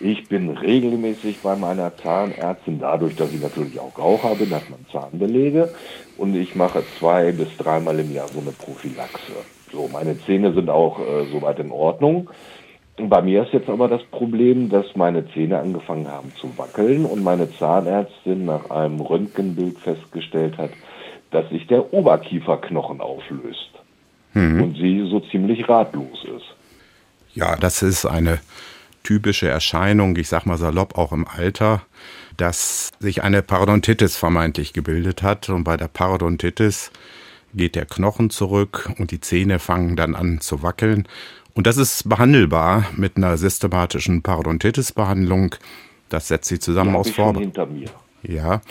Ich 0.00 0.28
bin 0.28 0.50
regelmäßig 0.50 1.38
bei 1.42 1.56
meiner 1.56 1.96
Zahnärztin, 1.96 2.78
dadurch, 2.78 3.16
dass 3.16 3.32
ich 3.32 3.40
natürlich 3.40 3.80
auch 3.80 3.98
Raucher 3.98 4.34
bin, 4.34 4.50
hat 4.50 4.68
man 4.68 4.84
Zahnbelege 4.92 5.70
und 6.18 6.34
ich 6.34 6.54
mache 6.54 6.82
zwei 6.98 7.32
bis 7.32 7.48
dreimal 7.56 7.98
im 7.98 8.12
Jahr 8.12 8.28
so 8.28 8.40
eine 8.40 8.52
Prophylaxe. 8.52 9.32
So, 9.72 9.88
meine 9.90 10.18
Zähne 10.20 10.52
sind 10.52 10.68
auch 10.68 10.98
äh, 10.98 11.24
soweit 11.32 11.58
in 11.60 11.70
Ordnung. 11.70 12.28
Bei 12.98 13.20
mir 13.20 13.42
ist 13.42 13.52
jetzt 13.52 13.68
aber 13.68 13.88
das 13.88 14.02
Problem, 14.04 14.68
dass 14.70 14.96
meine 14.96 15.28
Zähne 15.30 15.58
angefangen 15.58 16.08
haben 16.08 16.32
zu 16.40 16.56
wackeln 16.56 17.04
und 17.04 17.22
meine 17.22 17.50
Zahnärztin 17.50 18.46
nach 18.46 18.70
einem 18.70 19.00
Röntgenbild 19.00 19.78
festgestellt 19.78 20.56
hat, 20.56 20.70
dass 21.30 21.48
sich 21.50 21.66
der 21.66 21.92
Oberkieferknochen 21.92 23.00
auflöst 23.00 23.70
mhm. 24.32 24.62
und 24.62 24.76
sie 24.76 25.06
so 25.10 25.20
ziemlich 25.20 25.68
ratlos 25.68 26.24
ist. 26.24 26.55
Ja, 27.36 27.54
das 27.54 27.82
ist 27.82 28.06
eine 28.06 28.40
typische 29.02 29.46
Erscheinung, 29.46 30.16
ich 30.16 30.28
sag 30.28 30.46
mal 30.46 30.56
salopp 30.56 30.96
auch 30.96 31.12
im 31.12 31.28
Alter, 31.28 31.82
dass 32.38 32.92
sich 32.98 33.22
eine 33.22 33.42
Parodontitis 33.42 34.16
vermeintlich 34.16 34.72
gebildet 34.72 35.22
hat. 35.22 35.50
Und 35.50 35.64
bei 35.64 35.76
der 35.76 35.88
Parodontitis 35.88 36.90
geht 37.54 37.74
der 37.74 37.84
Knochen 37.84 38.30
zurück 38.30 38.90
und 38.98 39.10
die 39.10 39.20
Zähne 39.20 39.58
fangen 39.58 39.96
dann 39.96 40.14
an 40.14 40.40
zu 40.40 40.62
wackeln. 40.62 41.06
Und 41.54 41.66
das 41.66 41.76
ist 41.76 42.08
behandelbar 42.08 42.86
mit 42.96 43.18
einer 43.18 43.36
systematischen 43.36 44.22
Parodontitis-Behandlung. 44.22 45.54
Das 46.08 46.28
setzt 46.28 46.48
sie 46.48 46.58
zusammen 46.58 46.96
aus 46.96 47.10
Vorbereitungen. 47.10 47.90
Ja. 48.22 48.62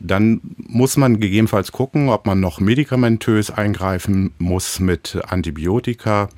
Dann 0.00 0.40
muss 0.56 0.98
man 0.98 1.18
gegebenenfalls 1.18 1.72
gucken, 1.72 2.10
ob 2.10 2.26
man 2.26 2.40
noch 2.40 2.60
medikamentös 2.60 3.50
eingreifen 3.50 4.34
muss 4.38 4.80
mit 4.80 5.18
Antibiotika 5.28 6.28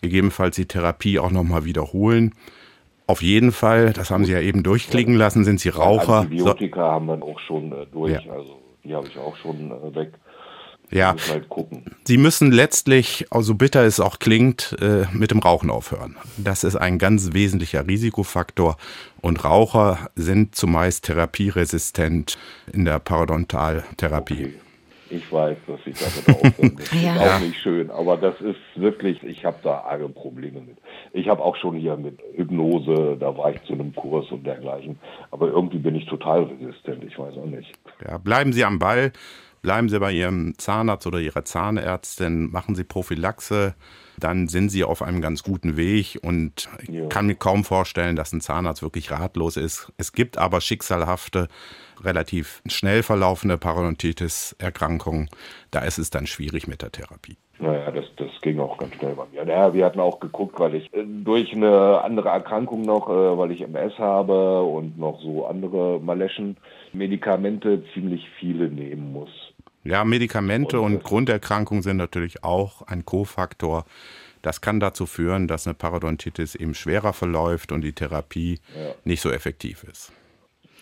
gegebenenfalls 0.00 0.56
die 0.56 0.66
Therapie 0.66 1.18
auch 1.18 1.30
nochmal 1.30 1.64
wiederholen. 1.64 2.34
Auf 3.06 3.22
jeden 3.22 3.52
Fall, 3.52 3.92
das 3.94 4.10
haben 4.10 4.26
Sie 4.26 4.32
ja 4.32 4.40
eben 4.40 4.62
durchklicken 4.62 5.14
lassen, 5.14 5.44
sind 5.44 5.60
Sie 5.60 5.70
Raucher. 5.70 6.20
Antibiotika 6.20 6.80
so. 6.80 6.92
haben 6.92 7.06
wir 7.06 7.22
auch 7.22 7.40
schon 7.40 7.72
äh, 7.72 7.86
durch, 7.90 8.12
ja. 8.12 8.32
also 8.32 8.60
die 8.84 8.94
habe 8.94 9.06
ich 9.08 9.18
auch 9.18 9.36
schon 9.36 9.70
äh, 9.70 9.94
weg. 9.94 10.12
Ja, 10.90 11.14
halt 11.28 11.46
Sie 12.04 12.16
müssen 12.16 12.50
letztlich, 12.50 13.26
so 13.30 13.54
bitter 13.54 13.84
es 13.84 14.00
auch 14.00 14.18
klingt, 14.18 14.74
äh, 14.80 15.04
mit 15.12 15.30
dem 15.30 15.38
Rauchen 15.38 15.70
aufhören. 15.70 16.16
Das 16.38 16.64
ist 16.64 16.76
ein 16.76 16.98
ganz 16.98 17.34
wesentlicher 17.34 17.86
Risikofaktor 17.86 18.76
und 19.20 19.44
Raucher 19.44 20.08
sind 20.14 20.54
zumeist 20.54 21.04
therapieresistent 21.04 22.38
in 22.72 22.86
der 22.86 23.00
Parodontaltherapie. 23.00 24.44
Okay. 24.46 24.67
Ich 25.10 25.32
weiß, 25.32 25.56
dass 25.66 25.80
ich 25.86 25.96
damit 25.98 26.44
aufhören 26.44 26.74
muss. 26.74 27.02
ja. 27.02 27.14
Ist 27.14 27.32
auch 27.32 27.40
nicht 27.40 27.60
schön, 27.60 27.90
aber 27.90 28.16
das 28.16 28.40
ist 28.40 28.58
wirklich, 28.74 29.22
ich 29.22 29.44
habe 29.44 29.56
da 29.62 29.80
arge 29.80 30.08
Probleme 30.08 30.60
mit. 30.60 30.78
Ich 31.12 31.28
habe 31.28 31.42
auch 31.42 31.56
schon 31.56 31.76
hier 31.76 31.96
mit 31.96 32.18
Hypnose, 32.34 33.16
da 33.18 33.36
war 33.36 33.52
ich 33.52 33.62
zu 33.64 33.72
einem 33.72 33.94
Kurs 33.94 34.30
und 34.30 34.44
dergleichen, 34.44 34.98
aber 35.30 35.48
irgendwie 35.48 35.78
bin 35.78 35.94
ich 35.94 36.06
total 36.06 36.44
resistent, 36.44 37.04
ich 37.04 37.18
weiß 37.18 37.36
auch 37.36 37.46
nicht. 37.46 37.72
Ja, 38.06 38.18
bleiben 38.18 38.52
Sie 38.52 38.64
am 38.64 38.78
Ball, 38.78 39.12
bleiben 39.62 39.88
Sie 39.88 39.98
bei 39.98 40.12
Ihrem 40.12 40.54
Zahnarzt 40.58 41.06
oder 41.06 41.20
Ihrer 41.20 41.44
Zahnärztin, 41.44 42.50
machen 42.50 42.74
Sie 42.74 42.84
Prophylaxe, 42.84 43.74
dann 44.18 44.48
sind 44.48 44.70
Sie 44.70 44.84
auf 44.84 45.02
einem 45.02 45.20
ganz 45.20 45.42
guten 45.42 45.76
Weg 45.76 46.18
und 46.22 46.68
ich 46.82 46.88
ja. 46.88 47.06
kann 47.06 47.26
mir 47.26 47.34
kaum 47.34 47.64
vorstellen, 47.64 48.16
dass 48.16 48.32
ein 48.32 48.40
Zahnarzt 48.40 48.82
wirklich 48.82 49.10
ratlos 49.10 49.56
ist. 49.56 49.92
Es 49.96 50.12
gibt 50.12 50.38
aber 50.38 50.60
schicksalhafte 50.60 51.48
relativ 52.04 52.62
schnell 52.66 53.02
verlaufende 53.02 53.58
Parodontitis-Erkrankungen, 53.58 55.28
da 55.70 55.80
ist 55.80 55.98
es 55.98 56.10
dann 56.10 56.26
schwierig 56.26 56.68
mit 56.68 56.82
der 56.82 56.92
Therapie. 56.92 57.36
Naja, 57.60 57.90
das, 57.90 58.04
das 58.16 58.28
ging 58.40 58.60
auch 58.60 58.78
ganz 58.78 58.94
schnell 58.94 59.14
bei 59.14 59.24
mir. 59.32 59.44
Naja, 59.44 59.74
wir 59.74 59.84
hatten 59.84 59.98
auch 59.98 60.20
geguckt, 60.20 60.60
weil 60.60 60.76
ich 60.76 60.92
äh, 60.94 61.04
durch 61.04 61.52
eine 61.52 62.02
andere 62.04 62.28
Erkrankung 62.28 62.82
noch, 62.82 63.08
äh, 63.08 63.36
weil 63.38 63.50
ich 63.50 63.62
MS 63.62 63.98
habe 63.98 64.62
und 64.62 64.96
noch 64.96 65.20
so 65.20 65.46
andere 65.46 65.98
Maleschen, 66.00 66.56
Medikamente 66.92 67.82
ziemlich 67.92 68.28
viele 68.38 68.68
nehmen 68.68 69.12
muss. 69.12 69.47
Ja, 69.84 70.04
Medikamente 70.04 70.80
und, 70.80 70.96
und 70.96 71.04
Grunderkrankungen 71.04 71.82
sind 71.82 71.96
natürlich 71.96 72.44
auch 72.44 72.82
ein 72.82 73.04
Kofaktor. 73.04 73.84
Das 74.42 74.60
kann 74.60 74.80
dazu 74.80 75.06
führen, 75.06 75.48
dass 75.48 75.66
eine 75.66 75.74
Parodontitis 75.74 76.54
eben 76.54 76.74
schwerer 76.74 77.12
verläuft 77.12 77.72
und 77.72 77.82
die 77.82 77.92
Therapie 77.92 78.60
ja. 78.74 78.94
nicht 79.04 79.20
so 79.20 79.30
effektiv 79.30 79.84
ist. 79.84 80.12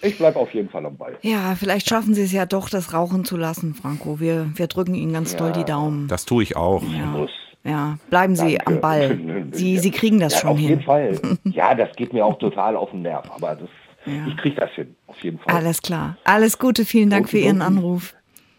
Ich 0.02 0.18
bleibe 0.18 0.38
auf 0.38 0.52
jeden 0.52 0.68
Fall 0.68 0.84
am 0.84 0.96
Ball. 0.96 1.16
Ja, 1.22 1.54
vielleicht 1.54 1.88
schaffen 1.88 2.14
Sie 2.14 2.22
es 2.22 2.32
ja 2.32 2.44
doch, 2.44 2.68
das 2.68 2.92
Rauchen 2.92 3.24
zu 3.24 3.36
lassen, 3.36 3.74
Franco. 3.74 4.20
Wir, 4.20 4.50
wir 4.54 4.66
drücken 4.66 4.94
Ihnen 4.94 5.12
ganz 5.12 5.32
ja. 5.32 5.38
doll 5.38 5.52
die 5.52 5.64
Daumen. 5.64 6.06
Das 6.08 6.26
tue 6.26 6.42
ich 6.42 6.56
auch. 6.56 6.82
Ja. 6.82 7.26
Ja, 7.64 7.98
bleiben 8.10 8.36
Sie 8.36 8.56
Danke. 8.58 8.66
am 8.66 8.80
Ball. 8.80 9.18
Sie, 9.52 9.78
Sie 9.78 9.90
kriegen 9.90 10.20
das 10.20 10.34
ja, 10.34 10.40
schon 10.40 10.50
auf 10.50 10.58
hin. 10.58 10.66
Auf 10.66 10.70
jeden 10.70 11.22
Fall. 11.22 11.38
Ja, 11.52 11.74
das 11.74 11.94
geht 11.96 12.12
mir 12.12 12.24
auch 12.24 12.38
total 12.38 12.76
auf 12.76 12.90
den 12.90 13.02
Nerv, 13.02 13.28
aber 13.34 13.56
das, 13.56 13.68
ja. 14.04 14.26
ich 14.28 14.36
kriege 14.36 14.54
das 14.54 14.70
hin, 14.72 14.94
auf 15.08 15.18
jeden 15.24 15.38
Fall. 15.38 15.52
Alles 15.52 15.82
klar. 15.82 16.16
Alles 16.22 16.58
Gute, 16.58 16.84
vielen 16.84 17.10
Dank 17.10 17.26
okay, 17.26 17.38
für 17.38 17.44
Ihren 17.44 17.62
Anruf. 17.62 18.14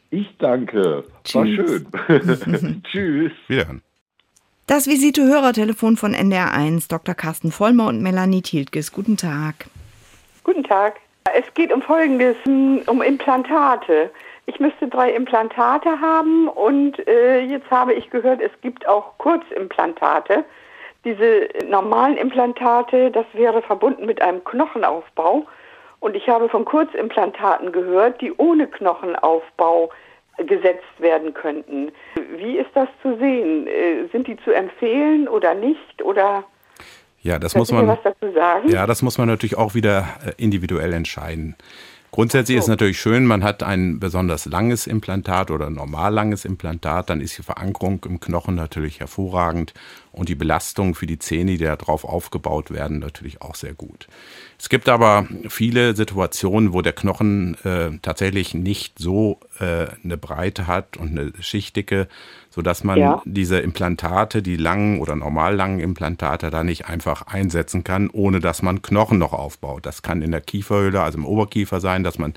Ich 0.09 0.37
danke. 0.37 1.03
Tschüss. 1.23 1.35
War 1.35 1.45
schön. 1.45 2.83
Tschüss. 2.91 3.31
Wiederhören. 3.47 3.81
Das 4.67 4.87
Visite-Hörertelefon 4.87 5.95
von 5.95 6.13
NDR1, 6.13 6.89
Dr. 6.89 7.15
Carsten 7.15 7.51
Vollmer 7.51 7.87
und 7.87 8.01
Melanie 8.01 8.41
Tiltges. 8.41 8.91
Guten 8.91 9.15
Tag. 9.15 9.67
Guten 10.43 10.63
Tag. 10.63 10.95
Es 11.33 11.45
geht 11.53 11.71
um 11.71 11.81
Folgendes, 11.81 12.35
um 12.45 13.01
Implantate. 13.01 14.09
Ich 14.45 14.59
müsste 14.59 14.87
drei 14.87 15.11
Implantate 15.11 15.99
haben 15.99 16.47
und 16.47 17.05
äh, 17.07 17.41
jetzt 17.41 17.69
habe 17.69 17.93
ich 17.93 18.09
gehört, 18.09 18.41
es 18.41 18.51
gibt 18.61 18.87
auch 18.87 19.17
Kurzimplantate. 19.17 20.45
Diese 21.05 21.47
normalen 21.69 22.17
Implantate, 22.17 23.11
das 23.11 23.25
wäre 23.33 23.61
verbunden 23.61 24.05
mit 24.05 24.21
einem 24.21 24.43
Knochenaufbau. 24.43 25.45
Und 25.99 26.15
ich 26.15 26.27
habe 26.27 26.47
von 26.49 26.65
Kurzimplantaten 26.65 27.71
gehört, 27.71 28.21
die 28.21 28.33
ohne 28.37 28.67
Knochenaufbau 28.67 29.89
gesetzt 30.37 30.83
werden 30.99 31.33
könnten. 31.33 31.91
Wie 32.37 32.57
ist 32.57 32.69
das 32.75 32.87
zu 33.01 33.17
sehen? 33.17 33.67
Äh, 33.67 34.07
sind 34.11 34.27
die 34.27 34.37
zu 34.37 34.51
empfehlen 34.51 35.27
oder 35.27 35.55
nicht? 35.55 36.03
Oder 36.03 36.43
ja, 37.21 37.39
das 37.39 37.55
muss 37.55 37.71
man. 37.71 37.87
was 37.87 37.99
dazu 38.03 38.31
sagen? 38.33 38.69
Ja, 38.69 38.85
das 38.85 39.01
muss 39.01 39.17
man 39.17 39.27
natürlich 39.27 39.57
auch 39.57 39.73
wieder 39.73 40.07
äh, 40.25 40.31
individuell 40.41 40.93
entscheiden. 40.93 41.55
Grundsätzlich 42.17 42.57
so. 42.57 42.61
ist 42.61 42.67
natürlich 42.67 42.99
schön, 42.99 43.27
man 43.27 43.43
hat 43.43 43.61
ein 43.61 43.99
besonders 43.99 44.45
langes 44.45 44.87
Implantat 44.87 45.51
oder 45.51 45.69
normal 45.69 46.11
langes 46.11 46.45
Implantat, 46.45 47.11
dann 47.11 47.21
ist 47.21 47.37
die 47.37 47.43
Verankerung 47.43 48.03
im 48.09 48.19
Knochen 48.19 48.55
natürlich 48.55 48.99
hervorragend 48.99 49.75
und 50.11 50.27
die 50.27 50.33
Belastung 50.33 50.95
für 50.95 51.05
die 51.05 51.19
Zähne, 51.19 51.57
die 51.57 51.63
darauf 51.63 52.05
aufgebaut 52.05 52.71
werden, 52.71 52.97
natürlich 52.97 53.43
auch 53.43 53.53
sehr 53.53 53.75
gut. 53.75 54.07
Es 54.57 54.67
gibt 54.67 54.89
aber 54.89 55.27
viele 55.47 55.95
Situationen, 55.95 56.73
wo 56.73 56.81
der 56.81 56.93
Knochen 56.93 57.55
äh, 57.63 57.91
tatsächlich 58.01 58.55
nicht 58.55 58.97
so 58.97 59.39
äh, 59.59 59.87
eine 60.03 60.17
Breite 60.17 60.67
hat 60.67 60.97
und 60.97 61.09
eine 61.09 61.31
Schichtdicke, 61.39 62.07
sodass 62.49 62.83
man 62.83 62.97
ja. 62.97 63.21
diese 63.25 63.59
Implantate, 63.59 64.41
die 64.41 64.55
langen 64.55 64.99
oder 64.99 65.15
normal 65.15 65.55
langen 65.55 65.79
Implantate, 65.79 66.49
da 66.49 66.63
nicht 66.63 66.85
einfach 66.85 67.27
einsetzen 67.27 67.83
kann, 67.83 68.09
ohne 68.09 68.39
dass 68.39 68.61
man 68.61 68.81
Knochen 68.81 69.17
noch 69.17 69.33
aufbaut. 69.33 69.85
Das 69.85 70.01
kann 70.01 70.21
in 70.21 70.31
der 70.31 70.41
Kieferhöhle, 70.41 71.01
also 71.01 71.17
im 71.17 71.25
Oberkiefer 71.25 71.79
sein, 71.79 72.03
dass 72.03 72.17
man 72.17 72.33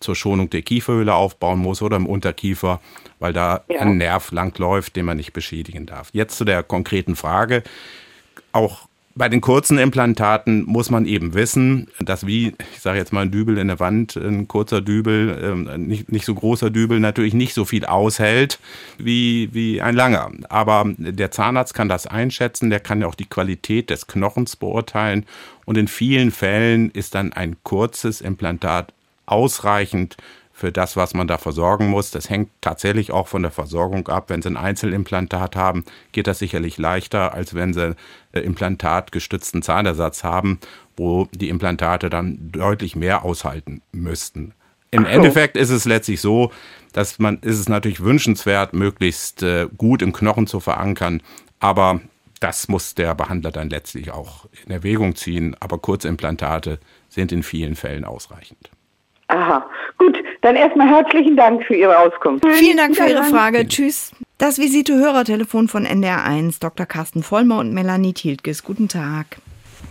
zur 0.00 0.14
Schonung 0.14 0.50
der 0.50 0.62
Kieferhöhle 0.62 1.14
aufbauen 1.14 1.58
muss 1.58 1.82
oder 1.82 1.96
im 1.96 2.06
Unterkiefer, 2.06 2.80
weil 3.18 3.32
da 3.32 3.64
ja. 3.68 3.80
ein 3.80 3.96
Nerv 3.96 4.30
langläuft, 4.30 4.96
den 4.96 5.06
man 5.06 5.16
nicht 5.16 5.32
beschädigen 5.32 5.86
darf. 5.86 6.10
Jetzt 6.12 6.36
zu 6.36 6.44
der 6.44 6.62
konkreten 6.62 7.16
Frage. 7.16 7.62
Auch 8.52 8.88
bei 9.16 9.30
den 9.30 9.40
kurzen 9.40 9.78
Implantaten 9.78 10.64
muss 10.66 10.90
man 10.90 11.06
eben 11.06 11.32
wissen, 11.32 11.88
dass 12.00 12.26
wie, 12.26 12.54
ich 12.74 12.80
sage 12.80 12.98
jetzt 12.98 13.14
mal 13.14 13.22
ein 13.22 13.30
Dübel 13.30 13.56
in 13.56 13.68
der 13.68 13.80
Wand, 13.80 14.14
ein 14.14 14.46
kurzer 14.46 14.82
Dübel, 14.82 15.38
ähm, 15.42 15.86
nicht, 15.86 16.12
nicht 16.12 16.26
so 16.26 16.34
großer 16.34 16.68
Dübel 16.68 17.00
natürlich 17.00 17.32
nicht 17.32 17.54
so 17.54 17.64
viel 17.64 17.86
aushält 17.86 18.58
wie, 18.98 19.48
wie 19.54 19.80
ein 19.80 19.96
langer. 19.96 20.30
Aber 20.50 20.84
der 20.98 21.30
Zahnarzt 21.30 21.72
kann 21.72 21.88
das 21.88 22.06
einschätzen, 22.06 22.68
der 22.68 22.80
kann 22.80 23.00
ja 23.00 23.06
auch 23.06 23.14
die 23.14 23.24
Qualität 23.24 23.88
des 23.88 24.06
Knochens 24.06 24.54
beurteilen 24.54 25.24
und 25.64 25.78
in 25.78 25.88
vielen 25.88 26.30
Fällen 26.30 26.90
ist 26.90 27.14
dann 27.14 27.32
ein 27.32 27.56
kurzes 27.62 28.20
Implantat 28.20 28.92
ausreichend 29.24 30.18
für 30.56 30.72
das, 30.72 30.96
was 30.96 31.12
man 31.12 31.28
da 31.28 31.36
versorgen 31.36 31.88
muss. 31.88 32.10
Das 32.10 32.30
hängt 32.30 32.48
tatsächlich 32.62 33.12
auch 33.12 33.28
von 33.28 33.42
der 33.42 33.50
Versorgung 33.50 34.08
ab. 34.08 34.30
Wenn 34.30 34.40
Sie 34.40 34.48
ein 34.48 34.56
Einzelimplantat 34.56 35.54
haben, 35.54 35.84
geht 36.12 36.26
das 36.26 36.38
sicherlich 36.38 36.78
leichter, 36.78 37.34
als 37.34 37.52
wenn 37.52 37.74
Sie 37.74 37.94
äh, 38.32 38.40
implantatgestützten 38.40 39.60
Zahnersatz 39.60 40.24
haben, 40.24 40.58
wo 40.96 41.28
die 41.30 41.50
Implantate 41.50 42.08
dann 42.08 42.38
deutlich 42.52 42.96
mehr 42.96 43.22
aushalten 43.22 43.82
müssten. 43.92 44.54
Im 44.92 45.02
so. 45.02 45.10
Endeffekt 45.10 45.58
ist 45.58 45.68
es 45.68 45.84
letztlich 45.84 46.22
so, 46.22 46.50
dass 46.94 47.18
man 47.18 47.38
ist 47.40 47.58
es 47.58 47.68
natürlich 47.68 48.02
wünschenswert, 48.02 48.72
möglichst 48.72 49.42
äh, 49.42 49.68
gut 49.76 50.00
im 50.00 50.14
Knochen 50.14 50.46
zu 50.46 50.60
verankern, 50.60 51.22
aber 51.60 52.00
das 52.40 52.68
muss 52.68 52.94
der 52.94 53.14
Behandler 53.14 53.50
dann 53.50 53.68
letztlich 53.68 54.10
auch 54.10 54.46
in 54.64 54.70
Erwägung 54.70 55.16
ziehen. 55.16 55.54
Aber 55.60 55.78
Kurzimplantate 55.78 56.78
sind 57.10 57.30
in 57.30 57.42
vielen 57.42 57.76
Fällen 57.76 58.06
ausreichend. 58.06 58.70
Aha, 59.28 59.68
gut. 59.98 60.22
Dann 60.42 60.54
erstmal 60.54 60.88
herzlichen 60.88 61.36
Dank 61.36 61.64
für 61.64 61.74
Ihre 61.74 61.98
Auskunft. 61.98 62.46
Vielen 62.46 62.76
Dank 62.76 62.96
für 62.96 63.06
Ihre 63.08 63.24
Frage. 63.24 63.66
Tschüss. 63.66 64.12
Das 64.38 64.58
Visite-Hörertelefon 64.58 65.68
von 65.68 65.86
NDR1, 65.86 66.60
Dr. 66.60 66.86
Carsten 66.86 67.22
Vollmer 67.22 67.58
und 67.58 67.72
Melanie 67.72 68.12
Tiltges. 68.12 68.62
Guten 68.62 68.88
Tag. 68.88 69.38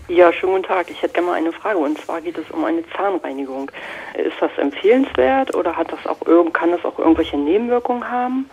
Ja, 0.08 0.32
schönen 0.32 0.54
guten 0.54 0.65
Tag. 0.65 0.89
Ich 0.89 1.01
hätte 1.01 1.15
gerne 1.15 1.27
mal 1.27 1.34
eine 1.34 1.51
Frage 1.51 1.80
und 1.80 1.98
zwar 1.98 2.22
geht 2.22 2.38
es 2.38 2.50
um 2.51 2.63
eine 2.63 2.84
Zahnreinigung. 2.96 3.72
Ist 4.13 4.36
das 4.39 4.51
empfehlenswert 4.58 5.56
oder 5.56 5.75
hat 5.75 5.92
das 5.92 6.06
auch 6.06 6.20
kann 6.54 6.72
das 6.72 6.86
auch 6.86 7.00
irgendwelche 7.00 7.38
Nebenwirkungen 7.38 8.10
haben? 8.10 8.48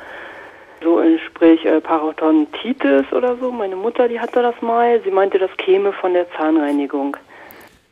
So 0.83 1.01
sprich 1.29 1.65
äh, 1.65 1.81
Parodontitis 1.81 3.13
oder 3.13 3.37
so. 3.37 3.53
Meine 3.53 3.77
Mutter, 3.77 4.09
die 4.09 4.19
hatte 4.19 4.43
das 4.43 4.61
mal. 4.63 5.01
Sie 5.05 5.11
meinte, 5.11 5.39
das 5.39 5.51
käme 5.59 5.93
von 5.93 6.15
der 6.15 6.27
Zahnreinigung. 6.33 7.17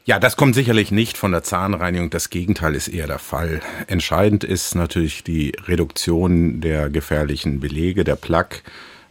Ja, 0.07 0.19
das 0.19 0.37
kommt 0.37 0.55
sicherlich 0.55 0.91
nicht 0.91 1.19
von 1.19 1.33
der 1.33 1.43
Zahnreinigung. 1.43 2.11
Das 2.11 2.31
Gegenteil 2.31 2.75
ist 2.75 2.89
eher 2.89 3.07
der 3.07 3.19
Fall. 3.19 3.61
Entscheidend 3.87 4.45
ist 4.45 4.75
natürlich 4.75 5.25
die 5.25 5.53
Reduktion 5.67 6.61
der 6.61 6.89
gefährlichen 6.89 7.61
Belege, 7.61 8.03
der 8.03 8.17
Plaque. 8.17 8.63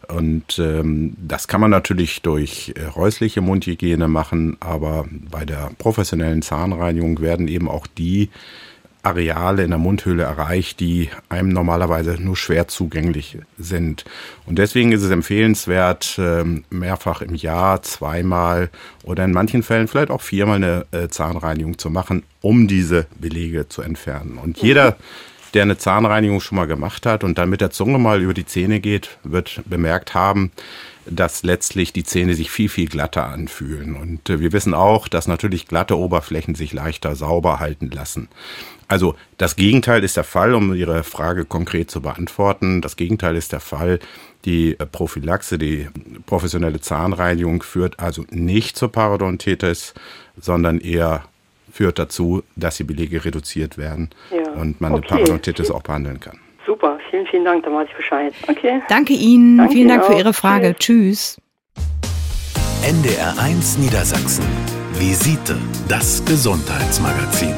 Und 0.08 0.58
ähm, 0.58 1.16
das 1.16 1.46
kann 1.46 1.60
man 1.60 1.70
natürlich 1.70 2.22
durch 2.22 2.74
äh, 2.74 2.90
häusliche 2.96 3.40
Mundhygiene 3.40 4.08
machen, 4.08 4.56
aber 4.58 5.06
bei 5.30 5.44
der 5.44 5.70
professionellen 5.78 6.42
Zahnreinigung 6.42 7.20
werden 7.20 7.46
eben 7.46 7.68
auch 7.68 7.86
die 7.86 8.28
Areale 9.02 9.64
in 9.64 9.70
der 9.70 9.78
Mundhöhle 9.78 10.24
erreicht, 10.24 10.80
die 10.80 11.08
einem 11.28 11.48
normalerweise 11.48 12.16
nur 12.20 12.36
schwer 12.36 12.68
zugänglich 12.68 13.38
sind. 13.58 14.04
Und 14.46 14.58
deswegen 14.58 14.92
ist 14.92 15.02
es 15.02 15.10
empfehlenswert, 15.10 16.16
ähm, 16.18 16.64
mehrfach 16.70 17.22
im 17.22 17.34
Jahr, 17.34 17.82
zweimal 17.82 18.70
oder 19.02 19.24
in 19.24 19.32
manchen 19.32 19.62
Fällen 19.62 19.88
vielleicht 19.88 20.10
auch 20.10 20.20
viermal 20.20 20.56
eine 20.56 20.86
äh, 20.92 21.08
Zahnreinigung 21.08 21.78
zu 21.78 21.90
machen, 21.90 22.24
um 22.40 22.68
diese 22.68 23.06
Belege 23.18 23.68
zu 23.68 23.82
entfernen. 23.82 24.38
Und 24.42 24.58
jeder, 24.58 24.96
der 25.54 25.62
eine 25.62 25.78
Zahnreinigung 25.78 26.40
schon 26.40 26.56
mal 26.56 26.66
gemacht 26.66 27.06
hat 27.06 27.24
und 27.24 27.38
dann 27.38 27.50
mit 27.50 27.60
der 27.60 27.70
Zunge 27.70 27.98
mal 27.98 28.20
über 28.20 28.34
die 28.34 28.46
Zähne 28.46 28.80
geht, 28.80 29.18
wird 29.24 29.62
bemerkt 29.66 30.14
haben, 30.14 30.52
dass 31.06 31.42
letztlich 31.42 31.92
die 31.92 32.04
Zähne 32.04 32.34
sich 32.34 32.50
viel, 32.50 32.68
viel 32.68 32.88
glatter 32.88 33.26
anfühlen. 33.26 33.96
Und 33.96 34.28
äh, 34.30 34.40
wir 34.40 34.52
wissen 34.52 34.74
auch, 34.74 35.08
dass 35.08 35.28
natürlich 35.28 35.66
glatte 35.66 35.96
Oberflächen 35.96 36.54
sich 36.54 36.72
leichter 36.72 37.16
sauber 37.16 37.60
halten 37.60 37.90
lassen. 37.90 38.28
Also 38.88 39.14
das 39.38 39.56
Gegenteil 39.56 40.02
ist 40.02 40.16
der 40.16 40.24
Fall, 40.24 40.54
um 40.54 40.74
Ihre 40.74 41.04
Frage 41.04 41.44
konkret 41.44 41.90
zu 41.90 42.02
beantworten. 42.02 42.80
Das 42.82 42.96
Gegenteil 42.96 43.36
ist 43.36 43.52
der 43.52 43.60
Fall. 43.60 44.00
Die 44.44 44.78
äh, 44.78 44.86
Prophylaxe, 44.86 45.58
die 45.58 45.88
professionelle 46.26 46.80
Zahnreinigung 46.80 47.62
führt 47.62 48.00
also 48.00 48.24
nicht 48.30 48.76
zur 48.76 48.90
Parodontitis, 48.90 49.94
sondern 50.40 50.80
eher 50.80 51.24
führt 51.72 51.98
dazu, 51.98 52.42
dass 52.56 52.76
die 52.76 52.84
Belege 52.84 53.24
reduziert 53.24 53.78
werden 53.78 54.10
ja. 54.30 54.52
und 54.52 54.80
man 54.80 54.92
okay. 54.92 55.06
eine 55.08 55.08
Parodontitis 55.08 55.70
auch 55.70 55.82
behandeln 55.82 56.20
kann. 56.20 56.38
Super, 56.66 56.98
vielen, 57.10 57.26
vielen 57.26 57.44
Dank, 57.44 57.64
dann 57.64 57.74
weiß 57.74 57.88
ich 57.90 57.96
Bescheid. 57.96 58.34
Okay. 58.48 58.82
Danke 58.88 59.14
Ihnen, 59.14 59.58
Danke 59.58 59.72
vielen 59.72 59.88
Dank 59.88 60.02
auch. 60.02 60.06
für 60.12 60.18
Ihre 60.18 60.32
Frage. 60.32 60.74
Tschüss. 60.78 61.40
NDR1 62.82 63.78
Niedersachsen. 63.78 64.44
Visite, 64.94 65.56
das 65.88 66.24
Gesundheitsmagazin. 66.24 67.54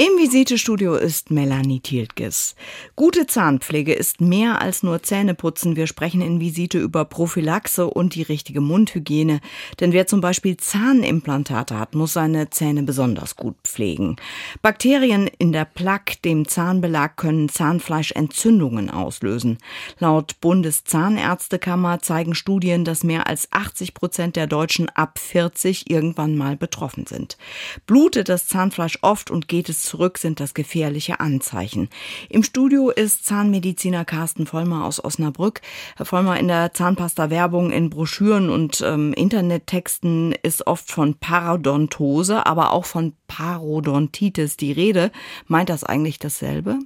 Im 0.00 0.16
Visitestudio 0.16 0.94
ist 0.94 1.30
Melanie 1.30 1.80
Thieltges. 1.80 2.54
Gute 2.96 3.26
Zahnpflege 3.26 3.92
ist 3.92 4.22
mehr 4.22 4.62
als 4.62 4.82
nur 4.82 5.02
Zähneputzen. 5.02 5.76
Wir 5.76 5.86
sprechen 5.86 6.22
in 6.22 6.40
Visite 6.40 6.78
über 6.78 7.04
Prophylaxe 7.04 7.86
und 7.86 8.14
die 8.14 8.22
richtige 8.22 8.62
Mundhygiene. 8.62 9.40
Denn 9.78 9.92
wer 9.92 10.06
zum 10.06 10.22
Beispiel 10.22 10.56
Zahnimplantate 10.56 11.78
hat, 11.78 11.94
muss 11.94 12.14
seine 12.14 12.48
Zähne 12.48 12.82
besonders 12.82 13.36
gut 13.36 13.56
pflegen. 13.62 14.16
Bakterien 14.62 15.28
in 15.36 15.52
der 15.52 15.66
Plaque, 15.66 16.16
dem 16.24 16.48
Zahnbelag, 16.48 17.16
können 17.16 17.50
Zahnfleischentzündungen 17.50 18.88
auslösen. 18.88 19.58
Laut 19.98 20.40
Bundeszahnärztekammer 20.40 22.00
zeigen 22.00 22.34
Studien, 22.34 22.86
dass 22.86 23.04
mehr 23.04 23.26
als 23.26 23.52
80 23.52 23.92
Prozent 23.92 24.36
der 24.36 24.46
Deutschen 24.46 24.88
ab 24.88 25.18
40 25.18 25.90
irgendwann 25.90 26.38
mal 26.38 26.56
betroffen 26.56 27.04
sind. 27.04 27.36
Blutet 27.84 28.30
das 28.30 28.46
Zahnfleisch 28.46 28.96
oft 29.02 29.30
und 29.30 29.46
geht 29.46 29.68
es 29.68 29.89
zurück, 29.90 30.18
sind 30.18 30.38
das 30.38 30.54
gefährliche 30.54 31.18
Anzeichen. 31.18 31.88
Im 32.28 32.44
Studio 32.44 32.90
ist 32.90 33.24
Zahnmediziner 33.24 34.04
Carsten 34.04 34.46
Vollmer 34.46 34.84
aus 34.84 35.02
Osnabrück. 35.02 35.60
Herr 35.96 36.06
Vollmer, 36.06 36.38
in 36.38 36.46
der 36.46 36.72
Zahnpasta-Werbung, 36.72 37.72
in 37.72 37.90
Broschüren 37.90 38.50
und 38.50 38.80
ähm, 38.82 39.12
Internettexten 39.12 40.32
ist 40.42 40.66
oft 40.66 40.90
von 40.90 41.14
Parodontose, 41.14 42.46
aber 42.46 42.70
auch 42.72 42.84
von 42.84 43.14
Parodontitis 43.26 44.56
die 44.56 44.72
Rede. 44.72 45.10
Meint 45.48 45.70
das 45.70 45.82
eigentlich 45.82 46.20
dasselbe? 46.20 46.78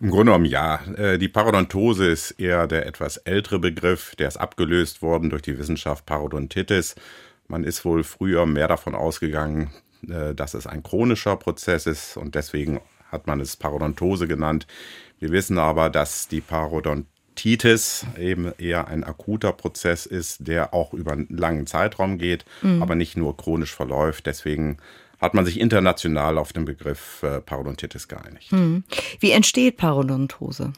Im 0.00 0.10
Grunde 0.10 0.26
genommen 0.26 0.44
ja. 0.44 0.80
Äh, 0.96 1.18
die 1.18 1.28
Parodontose 1.28 2.06
ist 2.06 2.32
eher 2.32 2.66
der 2.66 2.86
etwas 2.86 3.16
ältere 3.18 3.58
Begriff. 3.58 4.14
Der 4.16 4.28
ist 4.28 4.36
abgelöst 4.36 5.00
worden 5.00 5.30
durch 5.30 5.42
die 5.42 5.58
Wissenschaft 5.58 6.04
Parodontitis. 6.04 6.96
Man 7.48 7.64
ist 7.64 7.84
wohl 7.84 8.02
früher 8.02 8.44
mehr 8.44 8.68
davon 8.68 8.94
ausgegangen, 8.94 9.70
dass 10.06 10.54
es 10.54 10.66
ein 10.66 10.82
chronischer 10.82 11.36
Prozess 11.36 11.86
ist 11.86 12.16
und 12.16 12.34
deswegen 12.34 12.80
hat 13.10 13.26
man 13.26 13.40
es 13.40 13.56
Parodontose 13.56 14.26
genannt. 14.26 14.66
Wir 15.18 15.30
wissen 15.30 15.58
aber, 15.58 15.90
dass 15.90 16.28
die 16.28 16.40
Parodontitis 16.40 18.04
eben 18.18 18.52
eher 18.58 18.88
ein 18.88 19.04
akuter 19.04 19.52
Prozess 19.52 20.06
ist, 20.06 20.46
der 20.46 20.74
auch 20.74 20.92
über 20.92 21.12
einen 21.12 21.28
langen 21.30 21.66
Zeitraum 21.66 22.18
geht, 22.18 22.44
mhm. 22.62 22.82
aber 22.82 22.94
nicht 22.94 23.16
nur 23.16 23.36
chronisch 23.36 23.74
verläuft. 23.74 24.26
Deswegen 24.26 24.78
hat 25.20 25.34
man 25.34 25.46
sich 25.46 25.60
international 25.60 26.36
auf 26.38 26.52
den 26.52 26.66
Begriff 26.66 27.22
äh, 27.22 27.40
Parodontitis 27.40 28.08
geeinigt. 28.08 28.52
Mhm. 28.52 28.84
Wie 29.20 29.30
entsteht 29.30 29.76
Parodontose? 29.76 30.72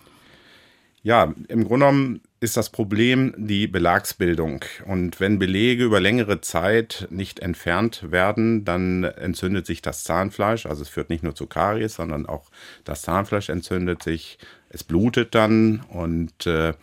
Ja, 1.03 1.35
im 1.49 1.65
Grunde 1.65 1.87
genommen 1.87 2.21
ist 2.41 2.57
das 2.57 2.71
Problem 2.71 3.35
die 3.37 3.67
Belagsbildung. 3.67 4.65
Und 4.87 5.19
wenn 5.21 5.39
Belege 5.39 5.85
über 5.85 6.01
längere 6.01 6.41
Zeit 6.41 7.09
nicht 7.11 7.41
entfernt 7.41 8.11
werden, 8.11 8.65
dann 8.65 9.05
entzündet 9.05 9.67
sich 9.67 9.83
das 9.83 10.05
Zahnfleisch. 10.05 10.67
Also 10.67 10.83
es 10.83 10.89
führt 10.89 11.11
nicht 11.11 11.25
nur 11.25 11.35
zu 11.35 11.47
Karies, 11.47 11.95
sondern 11.95 12.27
auch 12.27 12.51
das 12.85 13.03
Zahnfleisch 13.03 13.49
entzündet 13.49 14.03
sich. 14.03 14.39
Es 14.69 14.85
blutet 14.85 15.35
dann 15.35 15.81
und 15.89 16.47
äh, 16.47 16.75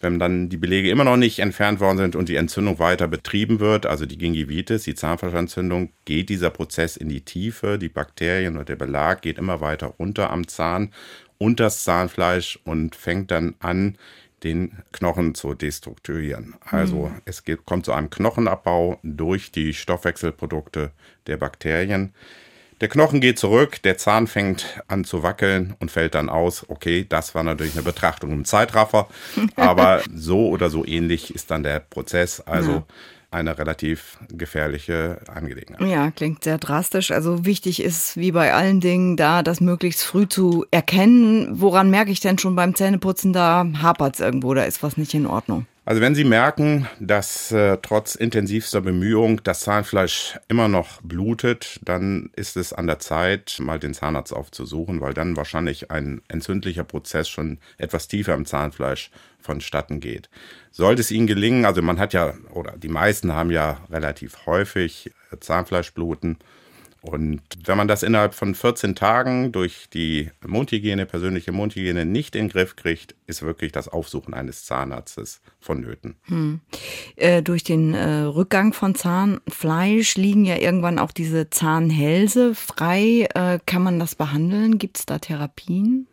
wenn 0.00 0.18
dann 0.18 0.48
die 0.50 0.56
Belege 0.56 0.90
immer 0.90 1.04
noch 1.04 1.16
nicht 1.16 1.38
entfernt 1.38 1.80
worden 1.80 1.98
sind 1.98 2.16
und 2.16 2.28
die 2.28 2.36
Entzündung 2.36 2.78
weiter 2.78 3.08
betrieben 3.08 3.58
wird, 3.60 3.86
also 3.86 4.04
die 4.04 4.18
Gingivitis, 4.18 4.82
die 4.82 4.94
Zahnfleischentzündung, 4.94 5.90
geht 6.04 6.28
dieser 6.28 6.50
Prozess 6.50 6.96
in 6.96 7.08
die 7.08 7.22
Tiefe. 7.22 7.78
Die 7.78 7.88
Bakterien 7.88 8.58
und 8.58 8.68
der 8.68 8.76
Belag 8.76 9.22
geht 9.22 9.38
immer 9.38 9.60
weiter 9.60 9.86
runter 9.86 10.30
am 10.30 10.46
Zahn 10.46 10.92
und 11.38 11.60
das 11.60 11.84
Zahnfleisch 11.84 12.58
und 12.64 12.96
fängt 12.96 13.30
dann 13.30 13.54
an, 13.60 13.96
den 14.44 14.82
Knochen 14.92 15.34
zu 15.34 15.54
destrukturieren. 15.54 16.54
Also 16.64 17.06
mhm. 17.06 17.22
es 17.24 17.44
geht, 17.44 17.64
kommt 17.64 17.86
zu 17.86 17.92
einem 17.92 18.10
Knochenabbau 18.10 19.00
durch 19.02 19.50
die 19.50 19.74
Stoffwechselprodukte 19.74 20.92
der 21.26 21.36
Bakterien. 21.36 22.14
Der 22.80 22.88
Knochen 22.88 23.20
geht 23.20 23.38
zurück, 23.38 23.80
der 23.82 23.96
Zahn 23.96 24.26
fängt 24.26 24.82
an 24.88 25.04
zu 25.04 25.22
wackeln 25.22 25.74
und 25.78 25.90
fällt 25.90 26.14
dann 26.14 26.28
aus. 26.28 26.68
Okay, 26.68 27.06
das 27.08 27.34
war 27.34 27.42
natürlich 27.42 27.74
eine 27.74 27.82
Betrachtung 27.82 28.30
im 28.32 28.44
Zeitraffer, 28.44 29.08
aber 29.56 30.02
so 30.14 30.48
oder 30.48 30.68
so 30.70 30.84
ähnlich 30.84 31.34
ist 31.34 31.50
dann 31.50 31.62
der 31.62 31.80
Prozess. 31.80 32.40
Also 32.40 32.72
ja 32.72 32.84
eine 33.34 33.58
relativ 33.58 34.18
gefährliche 34.28 35.18
Angelegenheit. 35.28 35.86
Ja, 35.88 36.10
klingt 36.10 36.44
sehr 36.44 36.58
drastisch. 36.58 37.10
Also 37.10 37.44
wichtig 37.44 37.82
ist, 37.82 38.16
wie 38.16 38.32
bei 38.32 38.54
allen 38.54 38.80
Dingen, 38.80 39.16
da 39.16 39.42
das 39.42 39.60
möglichst 39.60 40.02
früh 40.04 40.28
zu 40.28 40.64
erkennen. 40.70 41.60
Woran 41.60 41.90
merke 41.90 42.10
ich 42.10 42.20
denn 42.20 42.38
schon 42.38 42.56
beim 42.56 42.74
Zähneputzen, 42.74 43.32
da 43.32 43.66
hapert 43.82 44.14
es 44.14 44.20
irgendwo, 44.20 44.54
da 44.54 44.62
ist 44.62 44.82
was 44.82 44.96
nicht 44.96 45.14
in 45.14 45.26
Ordnung? 45.26 45.66
Also 45.86 46.00
wenn 46.00 46.14
Sie 46.14 46.24
merken, 46.24 46.88
dass 46.98 47.52
äh, 47.52 47.76
trotz 47.82 48.14
intensivster 48.14 48.80
Bemühung 48.80 49.42
das 49.44 49.60
Zahnfleisch 49.60 50.38
immer 50.48 50.66
noch 50.66 51.02
blutet, 51.02 51.78
dann 51.84 52.30
ist 52.36 52.56
es 52.56 52.72
an 52.72 52.86
der 52.86 53.00
Zeit, 53.00 53.58
mal 53.60 53.78
den 53.78 53.92
Zahnarzt 53.92 54.32
aufzusuchen, 54.32 55.02
weil 55.02 55.12
dann 55.12 55.36
wahrscheinlich 55.36 55.90
ein 55.90 56.22
entzündlicher 56.28 56.84
Prozess 56.84 57.28
schon 57.28 57.58
etwas 57.76 58.08
tiefer 58.08 58.32
im 58.32 58.46
Zahnfleisch 58.46 59.10
vonstatten 59.40 60.00
geht. 60.00 60.30
Sollte 60.70 61.02
es 61.02 61.10
Ihnen 61.10 61.26
gelingen, 61.26 61.66
also 61.66 61.82
man 61.82 61.98
hat 61.98 62.14
ja, 62.14 62.32
oder 62.52 62.78
die 62.78 62.88
meisten 62.88 63.34
haben 63.34 63.50
ja 63.50 63.82
relativ 63.90 64.46
häufig 64.46 65.12
Zahnfleischbluten, 65.38 66.38
Und 67.04 67.42
wenn 67.66 67.76
man 67.76 67.86
das 67.86 68.02
innerhalb 68.02 68.32
von 68.32 68.54
14 68.54 68.94
Tagen 68.94 69.52
durch 69.52 69.90
die 69.92 70.30
Mundhygiene, 70.46 71.04
persönliche 71.04 71.52
Mundhygiene 71.52 72.06
nicht 72.06 72.34
in 72.34 72.46
den 72.46 72.50
Griff 72.50 72.76
kriegt, 72.76 73.14
ist 73.26 73.42
wirklich 73.42 73.72
das 73.72 73.88
Aufsuchen 73.88 74.32
eines 74.32 74.64
Zahnarztes 74.64 75.42
vonnöten. 75.60 76.16
Hm. 76.22 76.60
Äh, 77.16 77.42
durch 77.42 77.62
den 77.62 77.92
äh, 77.92 78.20
Rückgang 78.22 78.72
von 78.72 78.94
Zahnfleisch 78.94 80.16
liegen 80.16 80.46
ja 80.46 80.56
irgendwann 80.56 80.98
auch 80.98 81.12
diese 81.12 81.50
Zahnhälse 81.50 82.54
frei. 82.54 83.28
Äh, 83.34 83.58
kann 83.66 83.82
man 83.82 83.98
das 83.98 84.14
behandeln? 84.14 84.78
Gibt 84.78 84.96
es 84.96 85.04
da 85.04 85.18
Therapien? 85.18 86.06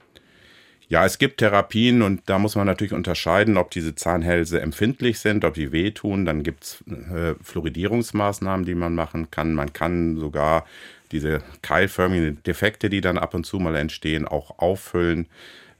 Ja, 0.91 1.05
es 1.05 1.19
gibt 1.19 1.37
Therapien 1.37 2.01
und 2.01 2.23
da 2.25 2.37
muss 2.37 2.57
man 2.57 2.67
natürlich 2.67 2.91
unterscheiden, 2.91 3.55
ob 3.55 3.71
diese 3.71 3.95
Zahnhälse 3.95 4.59
empfindlich 4.59 5.19
sind, 5.19 5.45
ob 5.45 5.53
die 5.53 5.71
wehtun. 5.71 6.25
Dann 6.25 6.43
gibt 6.43 6.65
es 6.65 6.83
äh, 6.89 7.35
Fluoridierungsmaßnahmen, 7.41 8.65
die 8.65 8.75
man 8.75 8.93
machen 8.93 9.31
kann. 9.31 9.53
Man 9.53 9.71
kann 9.71 10.17
sogar 10.17 10.65
diese 11.13 11.43
keilförmigen 11.61 12.43
Defekte, 12.43 12.89
die 12.89 12.99
dann 12.99 13.17
ab 13.17 13.33
und 13.33 13.45
zu 13.45 13.57
mal 13.57 13.77
entstehen, 13.77 14.27
auch 14.27 14.59
auffüllen. 14.59 15.27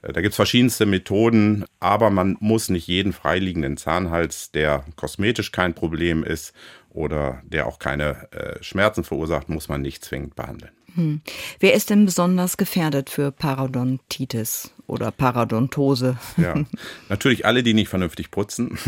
Äh, 0.00 0.14
da 0.14 0.22
gibt 0.22 0.32
es 0.32 0.36
verschiedenste 0.36 0.86
Methoden, 0.86 1.66
aber 1.78 2.08
man 2.08 2.38
muss 2.40 2.70
nicht 2.70 2.86
jeden 2.86 3.12
freiliegenden 3.12 3.76
Zahnhals, 3.76 4.50
der 4.52 4.82
kosmetisch 4.96 5.52
kein 5.52 5.74
Problem 5.74 6.24
ist 6.24 6.54
oder 6.88 7.42
der 7.44 7.66
auch 7.66 7.78
keine 7.78 8.32
äh, 8.32 8.62
Schmerzen 8.62 9.04
verursacht, 9.04 9.50
muss 9.50 9.68
man 9.68 9.82
nicht 9.82 10.02
zwingend 10.02 10.36
behandeln. 10.36 10.72
Hm. 10.94 11.22
Wer 11.60 11.74
ist 11.74 11.90
denn 11.90 12.04
besonders 12.04 12.56
gefährdet 12.56 13.10
für 13.10 13.32
Parodontitis 13.32 14.72
oder 14.86 15.10
Parodontose? 15.10 16.18
Ja, 16.36 16.54
natürlich 17.08 17.46
alle, 17.46 17.62
die 17.62 17.74
nicht 17.74 17.88
vernünftig 17.88 18.30
putzen. 18.30 18.78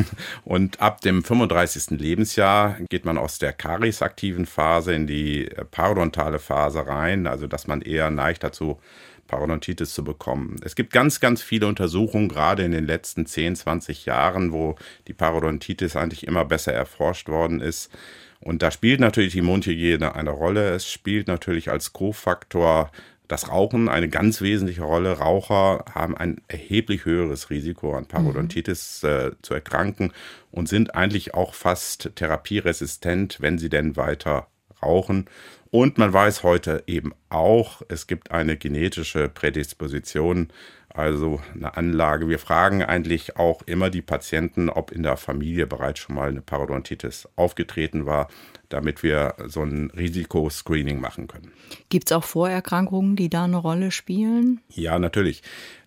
Und 0.44 0.80
ab 0.80 1.00
dem 1.00 1.24
35. 1.24 1.98
Lebensjahr 1.98 2.76
geht 2.88 3.04
man 3.04 3.18
aus 3.18 3.38
der 3.38 3.52
kariesaktiven 3.52 4.46
Phase 4.46 4.94
in 4.94 5.06
die 5.06 5.48
parodontale 5.70 6.38
Phase 6.38 6.86
rein, 6.86 7.26
also 7.26 7.46
dass 7.46 7.66
man 7.66 7.80
eher 7.80 8.10
neigt 8.10 8.44
dazu, 8.44 8.78
Parodontitis 9.26 9.94
zu 9.94 10.04
bekommen. 10.04 10.56
Es 10.62 10.74
gibt 10.74 10.92
ganz, 10.92 11.20
ganz 11.20 11.42
viele 11.42 11.66
Untersuchungen, 11.66 12.28
gerade 12.28 12.64
in 12.64 12.72
den 12.72 12.86
letzten 12.86 13.26
10, 13.26 13.56
20 13.56 14.04
Jahren, 14.04 14.52
wo 14.52 14.76
die 15.08 15.14
Parodontitis 15.14 15.96
eigentlich 15.96 16.26
immer 16.26 16.44
besser 16.44 16.72
erforscht 16.72 17.28
worden 17.28 17.60
ist. 17.60 17.90
Und 18.44 18.62
da 18.62 18.70
spielt 18.70 19.00
natürlich 19.00 19.32
die 19.32 19.40
Mundhygiene 19.40 20.14
eine 20.14 20.28
Rolle. 20.28 20.74
Es 20.74 20.90
spielt 20.90 21.28
natürlich 21.28 21.70
als 21.70 21.94
Kofaktor 21.94 22.90
das 23.26 23.48
Rauchen 23.48 23.88
eine 23.88 24.10
ganz 24.10 24.42
wesentliche 24.42 24.82
Rolle. 24.82 25.12
Raucher 25.12 25.86
haben 25.94 26.14
ein 26.14 26.42
erheblich 26.46 27.06
höheres 27.06 27.48
Risiko 27.48 27.96
an 27.96 28.04
Parodontitis 28.04 29.02
mhm. 29.02 29.08
äh, 29.08 29.30
zu 29.40 29.54
erkranken 29.54 30.12
und 30.50 30.68
sind 30.68 30.94
eigentlich 30.94 31.32
auch 31.32 31.54
fast 31.54 32.10
therapieresistent, 32.16 33.40
wenn 33.40 33.56
sie 33.56 33.70
denn 33.70 33.96
weiter 33.96 34.48
rauchen. 34.82 35.24
Und 35.70 35.96
man 35.96 36.12
weiß 36.12 36.42
heute 36.42 36.84
eben 36.86 37.14
auch, 37.30 37.80
es 37.88 38.06
gibt 38.06 38.30
eine 38.30 38.58
genetische 38.58 39.30
Prädisposition 39.30 40.48
also 40.94 41.40
eine 41.52 41.76
Anlage. 41.76 42.28
Wir 42.28 42.38
fragen 42.38 42.82
eigentlich 42.82 43.36
auch 43.36 43.62
immer 43.66 43.90
die 43.90 44.00
Patienten, 44.00 44.70
ob 44.70 44.92
in 44.92 45.02
der 45.02 45.16
Familie 45.16 45.66
bereits 45.66 45.98
schon 45.98 46.14
mal 46.14 46.28
eine 46.28 46.40
Parodontitis 46.40 47.28
aufgetreten 47.34 48.06
war, 48.06 48.28
damit 48.68 49.02
wir 49.02 49.34
so 49.46 49.62
ein 49.62 49.90
Risikoscreening 49.90 51.00
machen 51.00 51.26
können. 51.26 51.50
Gibt 51.88 52.10
es 52.10 52.12
auch 52.12 52.24
Vorerkrankungen, 52.24 53.16
die 53.16 53.28
da 53.28 53.44
eine 53.44 53.56
Rolle 53.56 53.90
spielen? 53.90 54.60
Ja, 54.68 54.98
natürlich. 54.98 55.42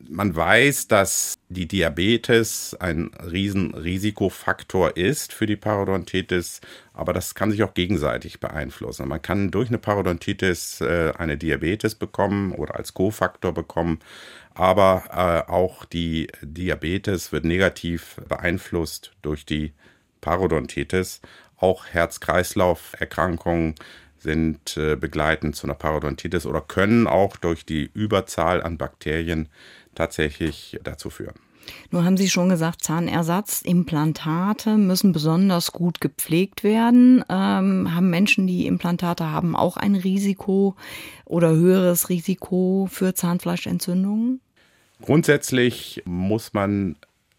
Man 0.10 0.36
weiß, 0.36 0.88
dass 0.88 1.36
die 1.50 1.67
Diabetes 1.67 2.76
ein 2.80 3.12
Riesenrisikofaktor 3.32 4.98
ist 4.98 5.34
für 5.34 5.46
die 5.46 5.56
Parodontitis, 5.56 6.62
aber 6.93 7.13
das 7.13 7.36
kann 7.36 7.52
sich 7.52 7.63
auch 7.63 7.74
gegenseitig 7.74 8.39
beeinflussen. 8.39 9.08
Man 9.08 9.22
kann 9.22 9.52
durch 9.52 9.70
eine 9.70 9.78
Parodontitis 9.78 10.82
äh, 10.82 11.13
eine 11.17 11.38
Diabetes 11.38 11.96
bekommen 11.96 12.52
oder 12.52 12.76
als 12.76 12.93
Kofaktor 12.93 13.54
bekommen, 13.54 14.00
aber 14.58 15.46
äh, 15.48 15.52
auch 15.52 15.86
die 15.86 16.28
Diabetes 16.41 17.32
wird 17.32 17.46
negativ 17.46 18.17
beeinflusst 18.28 19.12
durch 19.22 19.46
die 19.46 19.74
Parodontitis. 20.22 21.22
Auch 21.58 21.86
Herz-Kreislauf-Erkrankungen 21.86 23.76
sind 24.17 24.76
äh, 24.78 24.96
begleitend 24.96 25.56
zu 25.56 25.67
einer 25.67 25.76
Parodontitis 25.76 26.46
oder 26.46 26.62
können 26.62 27.08
auch 27.08 27.38
durch 27.38 27.65
die 27.65 27.89
Überzahl 27.93 28.63
an 28.63 28.78
Bakterien 28.78 29.48
tatsächlich 29.93 30.80
dazu 30.84 31.10
führen. 31.10 31.36
Nur 31.91 32.06
haben 32.06 32.17
Sie 32.17 32.30
schon 32.30 32.50
gesagt, 32.50 32.84
Zahnersatz, 32.84 33.62
Implantate 33.62 34.78
müssen 34.78 35.12
besonders 35.12 35.72
gut 35.72 36.02
gepflegt 36.02 36.63
werden. 36.63 37.24
Ähm, 37.30 37.93
haben 37.93 38.10
Menschen, 38.10 38.48
die 38.48 38.67
Implantate 38.67 39.30
haben, 39.32 39.56
auch 39.56 39.78
ein 39.78 39.96
Risiko 39.96 40.76
oder 41.26 41.50
höheres 41.52 42.10
Risiko 42.10 42.88
für 42.89 43.13
Zahnfleischentzündungen? 43.13 44.39
Grundsätzlich 45.01 46.01
muss 46.05 46.53
man 46.53 46.95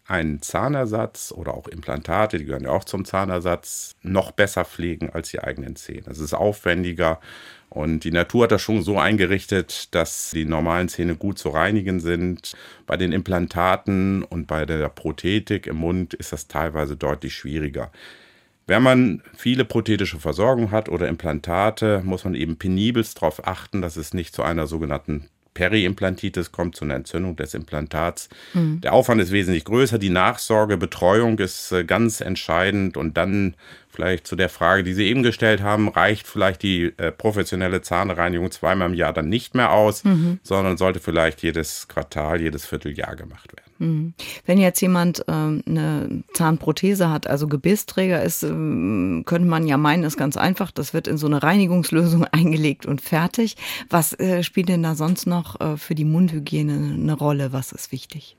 einen 0.09 0.41
Zahnersatz 0.41 1.31
oder 1.31 1.53
auch 1.53 1.67
Implantate, 1.67 2.39
die 2.39 2.45
gehören 2.45 2.63
ja 2.63 2.71
auch 2.71 2.83
zum 2.83 3.05
Zahnersatz, 3.05 3.95
noch 4.01 4.31
besser 4.31 4.65
pflegen 4.65 5.11
als 5.11 5.29
die 5.29 5.39
eigenen 5.39 5.75
Zähne. 5.75 6.07
Es 6.09 6.19
ist 6.19 6.33
aufwendiger 6.33 7.19
und 7.69 8.03
die 8.03 8.11
Natur 8.11 8.45
hat 8.45 8.51
das 8.51 8.63
schon 8.63 8.81
so 8.81 8.97
eingerichtet, 8.97 9.93
dass 9.93 10.31
die 10.31 10.45
normalen 10.45 10.89
Zähne 10.89 11.15
gut 11.15 11.37
zu 11.37 11.49
reinigen 11.49 11.99
sind. 11.99 12.53
Bei 12.87 12.97
den 12.97 13.11
Implantaten 13.11 14.23
und 14.23 14.47
bei 14.47 14.65
der 14.65 14.89
Prothetik 14.89 15.67
im 15.67 15.77
Mund 15.77 16.15
ist 16.15 16.33
das 16.33 16.47
teilweise 16.47 16.97
deutlich 16.97 17.35
schwieriger. 17.35 17.91
Wenn 18.65 18.81
man 18.81 19.21
viele 19.35 19.65
prothetische 19.65 20.19
Versorgung 20.19 20.71
hat 20.71 20.89
oder 20.89 21.07
Implantate, 21.07 22.01
muss 22.03 22.23
man 22.23 22.33
eben 22.33 22.57
penibelst 22.57 23.17
darauf 23.17 23.47
achten, 23.47 23.81
dass 23.81 23.95
es 23.95 24.13
nicht 24.15 24.33
zu 24.33 24.41
einer 24.41 24.65
sogenannten 24.65 25.27
Periimplantitis 25.53 26.51
kommt 26.51 26.75
zu 26.75 26.85
einer 26.85 26.95
Entzündung 26.95 27.35
des 27.35 27.53
Implantats. 27.53 28.29
Mhm. 28.53 28.81
Der 28.81 28.93
Aufwand 28.93 29.21
ist 29.21 29.31
wesentlich 29.31 29.65
größer. 29.65 29.97
Die 29.97 30.09
Nachsorge, 30.09 30.77
Betreuung 30.77 31.39
ist 31.39 31.71
äh, 31.71 31.83
ganz 31.83 32.21
entscheidend 32.21 32.97
und 32.97 33.17
dann 33.17 33.55
vielleicht 33.89 34.27
zu 34.27 34.35
der 34.35 34.49
Frage, 34.49 34.83
die 34.83 34.93
Sie 34.93 35.07
eben 35.07 35.23
gestellt 35.23 35.61
haben, 35.61 35.89
reicht 35.89 36.27
vielleicht 36.27 36.63
die 36.63 36.93
äh, 36.97 37.11
professionelle 37.11 37.81
Zahnreinigung 37.81 38.51
zweimal 38.51 38.89
im 38.89 38.93
Jahr 38.93 39.13
dann 39.13 39.29
nicht 39.29 39.55
mehr 39.55 39.71
aus, 39.71 40.03
mhm. 40.03 40.39
sondern 40.43 40.77
sollte 40.77 40.99
vielleicht 40.99 41.41
jedes 41.43 41.87
Quartal, 41.87 42.41
jedes 42.41 42.65
Vierteljahr 42.65 43.15
gemacht 43.15 43.51
werden. 43.55 43.68
Mhm. 43.79 44.13
Wenn 44.45 44.59
jetzt 44.59 44.81
jemand 44.81 45.27
äh, 45.27 45.31
eine 45.31 46.23
Zahnprothese 46.33 47.09
hat, 47.09 47.27
also 47.27 47.47
Gebissträger 47.47 48.21
ist, 48.21 48.43
äh, 48.43 48.47
könnte 48.47 49.45
man 49.45 49.65
ja 49.65 49.77
meinen, 49.77 50.03
ist 50.03 50.17
ganz 50.17 50.37
einfach. 50.37 50.71
Das 50.71 50.93
wird 50.93 51.07
in 51.07 51.17
so 51.17 51.27
eine 51.27 51.41
Reinigungslösung 51.41 52.25
eingelegt 52.31 52.85
und 52.85 53.01
fertig. 53.01 53.55
Was 53.89 54.13
äh, 54.19 54.43
spielt 54.43 54.69
denn 54.69 54.83
da 54.83 54.95
sonst 54.95 55.25
noch 55.25 55.59
äh, 55.59 55.77
für 55.77 55.95
die 55.95 56.05
Mundhygiene 56.05 56.93
eine 56.93 57.13
Rolle? 57.13 57.53
Was 57.53 57.71
ist 57.71 57.91
wichtig? 57.91 58.37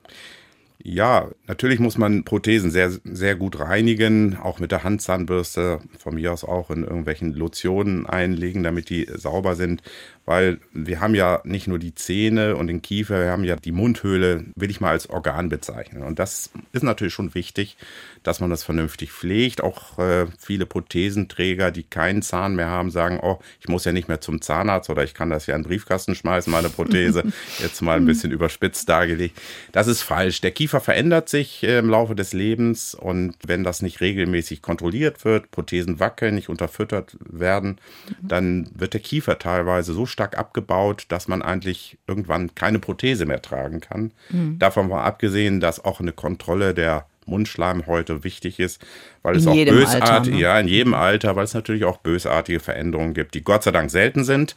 Ja, 0.83 1.29
natürlich 1.47 1.79
muss 1.79 1.99
man 1.99 2.25
Prothesen 2.25 2.71
sehr, 2.71 2.91
sehr 3.05 3.37
gut 3.37 3.59
reinigen, 3.59 4.37
auch 4.37 4.59
mit 4.61 4.73
der 4.73 4.83
Handzahnbürste, 4.83 5.81
von 5.99 6.15
mir 6.15 6.33
aus 6.33 6.43
auch 6.43 6.71
in 6.71 6.85
irgendwelchen 6.85 7.35
Lotionen 7.35 8.07
einlegen, 8.07 8.63
damit 8.63 8.89
die 8.89 9.07
sauber 9.15 9.57
sind 9.57 9.83
weil 10.31 10.61
wir 10.73 11.01
haben 11.01 11.17
ja 11.17 11.41
nicht 11.43 11.67
nur 11.67 11.81
die 11.81 11.97
Zähne 11.97 12.55
und 12.55 12.69
den 12.69 12.83
Kiefer, 12.83 13.21
wir 13.25 13.33
haben 13.33 13.43
ja 13.43 13.57
die 13.57 13.73
Mundhöhle, 13.73 14.45
will 14.55 14.71
ich 14.71 14.81
mal 14.81 14.91
als 14.93 15.11
Organ 15.11 15.49
bezeichnen. 15.49 16.05
Und 16.05 16.21
das 16.21 16.51
ist 16.71 16.85
natürlich 16.85 17.15
schon 17.15 17.35
wichtig, 17.35 17.77
dass 18.23 18.39
man 18.39 18.49
das 18.49 18.63
vernünftig 18.63 19.11
pflegt. 19.11 19.61
Auch 19.61 19.99
äh, 19.99 20.27
viele 20.39 20.67
Prothesenträger, 20.67 21.73
die 21.73 21.83
keinen 21.83 22.23
Zahn 22.23 22.55
mehr 22.55 22.69
haben, 22.69 22.93
sagen, 22.93 23.19
oh, 23.21 23.41
ich 23.59 23.67
muss 23.67 23.85
ja 23.85 23.91
nicht 23.91 24.07
mehr 24.07 24.21
zum 24.21 24.41
Zahnarzt 24.41 24.89
oder 24.89 25.03
ich 25.03 25.15
kann 25.15 25.31
das 25.31 25.49
ja 25.49 25.57
in 25.57 25.63
den 25.63 25.69
Briefkasten 25.69 26.15
schmeißen, 26.15 26.53
meine 26.53 26.69
Prothese. 26.69 27.25
Jetzt 27.59 27.83
mal 27.83 27.97
ein 27.97 28.07
bisschen 28.07 28.31
überspitzt 28.31 28.89
dargelegt. 28.89 29.37
Das 29.73 29.89
ist 29.89 30.03
falsch. 30.03 30.41
Der 30.43 30.53
Kiefer 30.53 30.70
verändert 30.79 31.29
sich 31.29 31.65
äh, 31.65 31.79
im 31.79 31.91
Laufe 31.91 32.15
des 32.15 32.33
Lebens 32.33 32.95
und 32.95 33.35
wenn 33.45 33.65
das 33.65 33.83
nicht 33.83 34.01
regelmäßig 34.01 34.63
kontrolliert 34.63 35.25
wird, 35.25 35.51
Prothesen 35.51 35.99
wackeln, 35.99 36.37
nicht 36.37 36.49
unterfüttert 36.49 37.17
werden, 37.21 37.79
dann 38.23 38.71
wird 38.75 38.95
der 38.95 39.01
Kiefer 39.01 39.39
teilweise 39.39 39.93
so 39.93 40.07
stark 40.07 40.39
abgebaut, 40.39 41.07
dass 41.09 41.27
man 41.27 41.43
eigentlich 41.43 41.99
irgendwann 42.07 42.55
keine 42.55 42.79
Prothese 42.79 43.27
mehr 43.27 43.43
tragen 43.43 43.81
kann. 43.81 44.13
Mhm. 44.29 44.59
Davon 44.61 44.89
mal 44.89 45.03
abgesehen, 45.03 45.59
dass 45.59 45.85
auch 45.85 45.99
eine 45.99 46.13
Kontrolle 46.13 46.75
der 46.75 47.07
Mundschleimhäute 47.27 48.25
wichtig 48.25 48.61
ist, 48.61 48.85
weil 49.23 49.35
in 49.35 49.41
es 49.41 49.47
auch 49.47 49.55
bösartige, 49.55 50.37
ne? 50.37 50.43
ja, 50.43 50.59
in 50.59 50.69
jedem 50.69 50.95
Alter, 50.95 51.37
weil 51.37 51.45
es 51.45 51.55
natürlich 51.55 51.85
auch 51.85 51.99
bösartige 51.99 52.61
Veränderungen 52.61 53.15
gibt, 53.15 53.35
die 53.35 53.43
Gott 53.43 53.63
sei 53.63 53.71
Dank 53.71 53.91
selten 53.91 54.25
sind, 54.25 54.57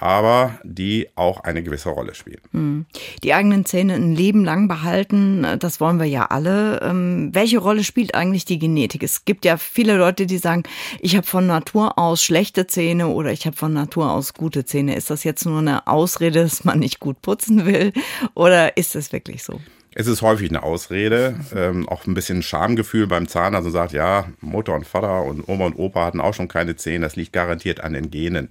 aber 0.00 0.58
die 0.64 1.08
auch 1.14 1.44
eine 1.44 1.62
gewisse 1.62 1.90
Rolle 1.90 2.14
spielen. 2.14 2.40
Hm. 2.52 2.86
Die 3.22 3.34
eigenen 3.34 3.66
Zähne 3.66 3.94
ein 3.94 4.14
Leben 4.14 4.44
lang 4.44 4.66
behalten, 4.66 5.46
das 5.58 5.80
wollen 5.80 5.98
wir 5.98 6.06
ja 6.06 6.26
alle. 6.26 6.80
Ähm, 6.82 7.30
welche 7.32 7.58
Rolle 7.58 7.84
spielt 7.84 8.14
eigentlich 8.14 8.46
die 8.46 8.58
Genetik? 8.58 9.02
Es 9.02 9.24
gibt 9.24 9.44
ja 9.44 9.58
viele 9.58 9.96
Leute, 9.96 10.26
die 10.26 10.38
sagen, 10.38 10.62
ich 11.00 11.16
habe 11.16 11.26
von 11.26 11.46
Natur 11.46 11.98
aus 11.98 12.24
schlechte 12.24 12.66
Zähne 12.66 13.08
oder 13.08 13.30
ich 13.30 13.46
habe 13.46 13.56
von 13.56 13.72
Natur 13.72 14.10
aus 14.10 14.34
gute 14.34 14.64
Zähne. 14.64 14.96
Ist 14.96 15.10
das 15.10 15.22
jetzt 15.22 15.44
nur 15.44 15.58
eine 15.58 15.86
Ausrede, 15.86 16.42
dass 16.42 16.64
man 16.64 16.78
nicht 16.78 16.98
gut 16.98 17.20
putzen 17.20 17.66
will 17.66 17.92
oder 18.34 18.76
ist 18.76 18.96
es 18.96 19.12
wirklich 19.12 19.44
so? 19.44 19.60
Es 19.92 20.06
ist 20.06 20.22
häufig 20.22 20.48
eine 20.50 20.62
Ausrede, 20.62 21.34
ähm, 21.54 21.88
auch 21.88 22.06
ein 22.06 22.14
bisschen 22.14 22.42
Schamgefühl 22.42 23.08
beim 23.08 23.26
Zahnarzt 23.26 23.66
also 23.66 23.70
sagt, 23.70 23.92
ja, 23.92 24.26
Mutter 24.40 24.74
und 24.74 24.86
Vater 24.86 25.24
und 25.24 25.48
Oma 25.48 25.66
und 25.66 25.74
Opa 25.74 26.06
hatten 26.06 26.20
auch 26.20 26.32
schon 26.32 26.46
keine 26.46 26.76
Zähne, 26.76 27.04
das 27.04 27.16
liegt 27.16 27.32
garantiert 27.32 27.80
an 27.80 27.92
den 27.92 28.10
Genen. 28.10 28.50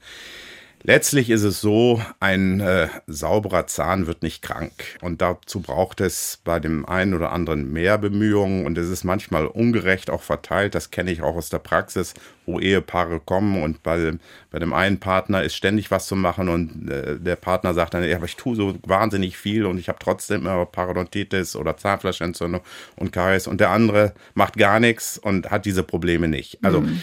Letztlich 0.84 1.30
ist 1.30 1.44
es 1.44 1.60
so, 1.60 2.02
ein 2.22 2.62
äh, 2.62 2.88
sauberer 3.06 3.68
Zahn 3.68 4.08
wird 4.08 4.24
nicht 4.24 4.42
krank. 4.42 4.72
Und 5.02 5.22
dazu 5.22 5.60
braucht 5.60 6.00
es 6.00 6.40
bei 6.46 6.60
dem 6.60 6.86
einen 6.86 7.14
oder 7.14 7.32
anderen 7.34 7.72
mehr 7.74 7.98
Bemühungen. 7.98 8.66
Und 8.66 8.78
es 8.78 8.90
ist 8.90 9.04
manchmal 9.04 9.46
ungerecht 9.46 10.10
auch 10.10 10.22
verteilt. 10.22 10.76
Das 10.76 10.90
kenne 10.90 11.12
ich 11.12 11.22
auch 11.22 11.36
aus 11.36 11.50
der 11.50 11.60
Praxis, 11.60 12.14
wo 12.50 12.60
Ehepaare 12.60 13.20
kommen 13.20 13.62
und 13.62 13.84
bei, 13.84 14.14
bei 14.50 14.60
dem 14.60 14.74
einen 14.74 15.00
Partner 15.00 15.44
ist 15.44 15.56
ständig 15.56 15.92
was 15.92 16.08
zu 16.08 16.16
machen 16.16 16.50
und 16.50 16.90
äh, 16.90 17.20
der 17.20 17.36
Partner 17.36 17.74
sagt 17.74 17.94
dann, 17.94 18.04
ja, 18.04 18.16
aber 18.16 18.26
ich 18.26 18.36
tue 18.36 18.56
so 18.56 18.76
wahnsinnig 18.84 19.38
viel 19.38 19.66
und 19.66 19.78
ich 19.78 19.88
habe 19.88 20.00
trotzdem 20.00 20.42
immer 20.42 20.66
Parodontitis 20.66 21.56
oder 21.56 21.78
Zahnfleischentzündung 21.78 22.62
und 22.96 23.12
Karies. 23.12 23.48
Und 23.48 23.60
der 23.62 23.70
andere 23.70 24.14
macht 24.34 24.58
gar 24.58 24.80
nichts 24.80 25.18
und 25.18 25.52
hat 25.52 25.66
diese 25.66 25.84
Probleme 25.84 26.28
nicht. 26.28 26.58
Also 26.64 26.82
mhm. 26.82 27.02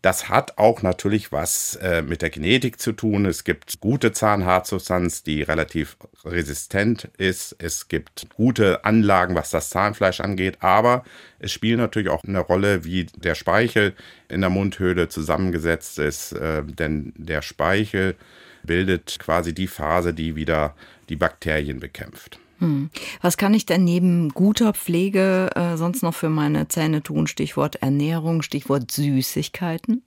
Das 0.00 0.28
hat 0.28 0.58
auch 0.58 0.82
natürlich 0.82 1.32
was 1.32 1.74
äh, 1.82 2.02
mit 2.02 2.22
der 2.22 2.30
Genetik 2.30 2.80
zu 2.80 2.92
tun. 2.92 3.26
Es 3.26 3.42
gibt 3.42 3.80
gute 3.80 4.12
Zahnhartsubstanz, 4.12 5.24
die 5.24 5.42
relativ 5.42 5.96
resistent 6.24 7.10
ist. 7.18 7.56
Es 7.58 7.88
gibt 7.88 8.28
gute 8.36 8.84
Anlagen, 8.84 9.34
was 9.34 9.50
das 9.50 9.70
Zahnfleisch 9.70 10.20
angeht. 10.20 10.58
Aber 10.60 11.02
es 11.40 11.50
spielt 11.50 11.78
natürlich 11.78 12.10
auch 12.10 12.22
eine 12.22 12.38
Rolle, 12.38 12.84
wie 12.84 13.06
der 13.16 13.34
Speichel 13.34 13.92
in 14.28 14.40
der 14.40 14.50
Mundhöhle 14.50 15.08
zusammengesetzt 15.08 15.98
ist. 15.98 16.30
Äh, 16.32 16.62
denn 16.62 17.12
der 17.16 17.42
Speichel 17.42 18.14
bildet 18.62 19.18
quasi 19.18 19.52
die 19.52 19.66
Phase, 19.66 20.14
die 20.14 20.36
wieder 20.36 20.76
die 21.08 21.16
Bakterien 21.16 21.80
bekämpft. 21.80 22.38
Hm. 22.58 22.90
Was 23.22 23.36
kann 23.36 23.54
ich 23.54 23.66
denn 23.66 23.84
neben 23.84 24.30
guter 24.30 24.72
Pflege 24.72 25.50
äh, 25.54 25.76
sonst 25.76 26.02
noch 26.02 26.14
für 26.14 26.28
meine 26.28 26.68
Zähne 26.68 27.02
tun? 27.02 27.26
Stichwort 27.26 27.76
Ernährung, 27.76 28.42
Stichwort 28.42 28.90
Süßigkeiten. 28.90 30.02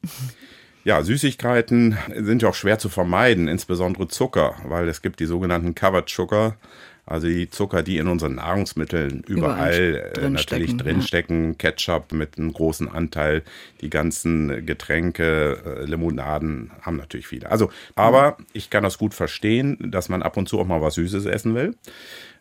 Ja, 0.83 1.03
Süßigkeiten 1.03 1.97
sind 2.15 2.41
ja 2.41 2.49
auch 2.49 2.55
schwer 2.55 2.79
zu 2.79 2.89
vermeiden, 2.89 3.47
insbesondere 3.47 4.07
Zucker, 4.07 4.55
weil 4.65 4.89
es 4.89 5.01
gibt 5.01 5.19
die 5.19 5.27
sogenannten 5.27 5.75
Covered 5.75 6.09
Sugar, 6.09 6.57
also 7.05 7.27
die 7.27 7.49
Zucker, 7.49 7.83
die 7.83 7.97
in 7.97 8.07
unseren 8.07 8.35
Nahrungsmitteln 8.35 9.23
überall, 9.27 9.89
überall 9.89 10.11
drin 10.13 10.23
äh, 10.23 10.29
natürlich 10.29 10.77
drinstecken. 10.77 11.49
Ja. 11.49 11.53
Ketchup 11.57 12.13
mit 12.13 12.37
einem 12.37 12.53
großen 12.53 12.89
Anteil, 12.89 13.43
die 13.81 13.89
ganzen 13.89 14.65
Getränke, 14.65 15.81
äh, 15.81 15.85
Limonaden 15.85 16.71
haben 16.81 16.97
natürlich 16.97 17.27
viele. 17.27 17.51
Also, 17.51 17.69
aber 17.95 18.37
ich 18.53 18.69
kann 18.69 18.83
das 18.83 18.97
gut 18.97 19.13
verstehen, 19.13 19.77
dass 19.91 20.09
man 20.09 20.23
ab 20.23 20.37
und 20.37 20.47
zu 20.47 20.59
auch 20.59 20.65
mal 20.65 20.81
was 20.81 20.95
Süßes 20.95 21.25
essen 21.25 21.53
will. 21.53 21.75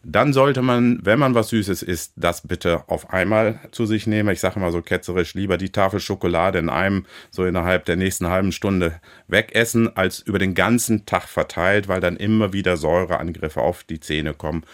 Dann 0.02 0.32
sollte 0.32 0.62
man, 0.62 0.98
wenn 1.02 1.18
man 1.18 1.34
was 1.34 1.50
Süßes 1.50 1.82
isst, 1.82 2.14
das 2.16 2.46
bitte 2.46 2.88
auf 2.88 3.10
einmal 3.10 3.60
zu 3.70 3.84
sich 3.84 4.06
nehmen. 4.06 4.30
Ich 4.30 4.40
sage 4.40 4.58
mal 4.58 4.72
so 4.72 4.80
ketzerisch, 4.80 5.34
lieber 5.34 5.58
die 5.58 5.72
Tafel 5.72 6.00
Schokolade 6.00 6.58
in 6.58 6.70
einem 6.70 7.04
so 7.30 7.44
innerhalb 7.44 7.84
der 7.84 7.96
nächsten 7.96 8.28
halben 8.28 8.52
Stunde 8.52 9.00
wegessen, 9.28 9.94
als 9.94 10.20
über 10.20 10.38
den 10.38 10.54
ganzen 10.54 11.04
Tag 11.04 11.28
verteilt, 11.28 11.86
weil 11.88 12.00
dann 12.00 12.16
immer 12.16 12.54
wieder 12.54 12.78
Säureangriffe 12.78 13.60
auf 13.60 13.84
die 13.84 14.00
Zähne 14.00 14.32
kommen 14.32 14.64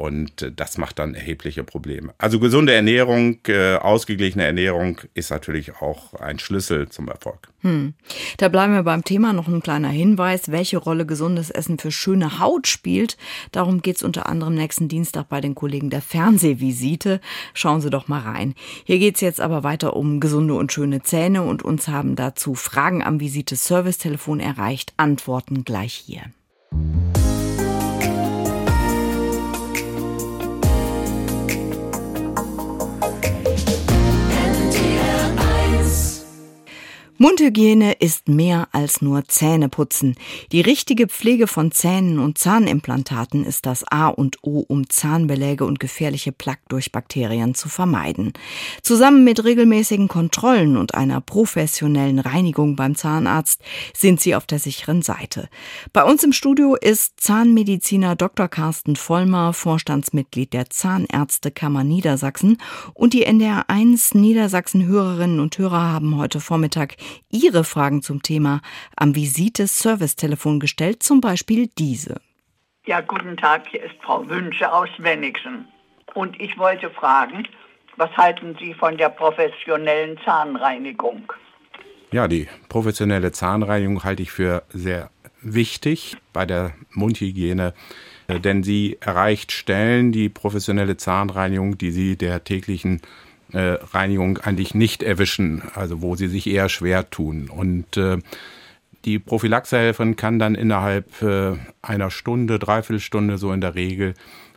und 0.00 0.40
äh, 0.40 0.50
das 0.50 0.78
macht 0.78 0.98
dann 0.98 1.14
erhebliche 1.14 1.62
Probleme. 1.62 2.14
Also 2.16 2.40
gesunde 2.40 2.72
Ernährung, 2.72 3.38
äh, 3.48 3.74
ausgeglichene 3.76 4.44
Ernährung 4.44 4.98
ist 5.12 5.30
natürlich 5.30 5.76
auch 5.82 6.14
ein 6.14 6.38
Schlüssel 6.38 6.88
zum 6.88 7.08
Erfolg. 7.08 7.48
Hm. 7.60 7.92
Da 8.38 8.48
bleiben 8.48 8.72
wir 8.72 8.82
beim 8.82 9.04
Thema. 9.04 9.34
Noch 9.34 9.46
ein 9.46 9.60
kleiner 9.60 9.90
Hinweis, 9.90 10.50
welche 10.50 10.78
Rolle 10.78 11.04
gesundes 11.04 11.50
Essen 11.50 11.78
für 11.78 11.92
schöne 11.92 12.40
Haut 12.40 12.66
spielt. 12.66 13.18
Darum 13.52 13.82
geht 13.82 13.96
es 13.96 14.02
unter 14.02 14.26
anderem 14.26 14.54
nächsten 14.54 14.88
Dienstag 14.88 15.28
bei 15.28 15.42
den 15.42 15.54
Kollegen 15.54 15.90
der 15.90 16.00
Fernsehvisite. 16.00 17.20
Schauen 17.52 17.82
Sie 17.82 17.90
doch 17.90 18.08
mal 18.08 18.20
rein. 18.20 18.54
Hier 18.84 18.98
geht 18.98 19.16
es 19.16 19.20
jetzt 19.20 19.40
aber 19.40 19.64
weiter 19.64 19.96
um 19.96 20.18
gesunde 20.18 20.54
und 20.54 20.72
schöne 20.72 21.02
Zähne 21.02 21.42
und 21.42 21.62
uns 21.62 21.88
haben 21.88 22.16
dazu 22.16 22.54
Fragen 22.54 23.02
am 23.02 23.20
Visite-Service-Telefon 23.20 24.40
erreicht. 24.40 24.94
Antworten 24.96 25.64
gleich 25.64 25.92
hier. 25.92 26.22
Mundhygiene 37.22 37.92
ist 37.92 38.30
mehr 38.30 38.68
als 38.72 39.02
nur 39.02 39.26
Zähneputzen. 39.26 40.14
Die 40.52 40.62
richtige 40.62 41.06
Pflege 41.06 41.48
von 41.48 41.70
Zähnen 41.70 42.18
und 42.18 42.38
Zahnimplantaten 42.38 43.44
ist 43.44 43.66
das 43.66 43.84
A 43.84 44.06
und 44.08 44.38
O, 44.40 44.64
um 44.66 44.88
Zahnbeläge 44.88 45.66
und 45.66 45.80
gefährliche 45.80 46.32
Plaque 46.32 46.62
durch 46.70 46.92
Bakterien 46.92 47.54
zu 47.54 47.68
vermeiden. 47.68 48.32
Zusammen 48.80 49.22
mit 49.22 49.44
regelmäßigen 49.44 50.08
Kontrollen 50.08 50.78
und 50.78 50.94
einer 50.94 51.20
professionellen 51.20 52.20
Reinigung 52.20 52.74
beim 52.74 52.94
Zahnarzt 52.94 53.60
sind 53.94 54.18
sie 54.22 54.34
auf 54.34 54.46
der 54.46 54.58
sicheren 54.58 55.02
Seite. 55.02 55.50
Bei 55.92 56.04
uns 56.04 56.24
im 56.24 56.32
Studio 56.32 56.74
ist 56.74 57.20
Zahnmediziner 57.20 58.16
Dr. 58.16 58.48
Carsten 58.48 58.96
Vollmer, 58.96 59.52
Vorstandsmitglied 59.52 60.54
der 60.54 60.70
Zahnärztekammer 60.70 61.84
Niedersachsen 61.84 62.56
und 62.94 63.12
die 63.12 63.24
NDR 63.24 63.68
1 63.68 64.14
Niedersachsen 64.14 64.86
Hörerinnen 64.86 65.38
und 65.38 65.58
Hörer 65.58 65.92
haben 65.92 66.16
heute 66.16 66.40
Vormittag 66.40 66.96
Ihre 67.30 67.64
Fragen 67.64 68.02
zum 68.02 68.22
Thema 68.22 68.60
am 68.96 69.14
Visite-Service-Telefon 69.14 70.60
gestellt, 70.60 71.02
zum 71.02 71.20
Beispiel 71.20 71.68
diese. 71.78 72.20
Ja, 72.86 73.00
guten 73.00 73.36
Tag, 73.36 73.68
hier 73.68 73.84
ist 73.84 73.94
Frau 74.02 74.28
Wünsche 74.28 74.72
aus 74.72 74.88
Wenigsen. 74.98 75.68
Und 76.14 76.40
ich 76.40 76.58
wollte 76.58 76.90
fragen, 76.90 77.46
was 77.96 78.10
halten 78.16 78.56
Sie 78.58 78.74
von 78.74 78.96
der 78.96 79.10
professionellen 79.10 80.18
Zahnreinigung? 80.24 81.32
Ja, 82.12 82.26
die 82.26 82.48
professionelle 82.68 83.30
Zahnreinigung 83.30 84.02
halte 84.02 84.22
ich 84.22 84.32
für 84.32 84.64
sehr 84.70 85.10
wichtig 85.42 86.16
bei 86.32 86.44
der 86.44 86.74
Mundhygiene, 86.92 87.72
denn 88.28 88.62
sie 88.62 88.98
erreicht 89.00 89.52
Stellen, 89.52 90.12
die 90.12 90.28
professionelle 90.28 90.96
Zahnreinigung, 90.96 91.78
die 91.78 91.90
sie 91.90 92.16
der 92.16 92.42
täglichen 92.44 93.00
äh, 93.52 93.78
Reinigung 93.92 94.38
eigentlich 94.38 94.74
nicht 94.74 95.02
erwischen, 95.02 95.62
also 95.74 96.02
wo 96.02 96.16
sie 96.16 96.28
sich 96.28 96.46
eher 96.46 96.68
schwer 96.68 97.10
tun. 97.10 97.48
Und 97.48 97.96
äh, 97.96 98.18
die 99.04 99.18
Prophylaxehelferin 99.18 100.16
kann 100.16 100.38
dann 100.38 100.54
innerhalb 100.54 101.22
äh, 101.22 101.56
einer 101.82 102.10
Stunde, 102.10 102.58
Dreiviertelstunde 102.58 103.38
so 103.38 103.52
in 103.52 103.60
der 103.60 103.74
Regel 103.74 104.14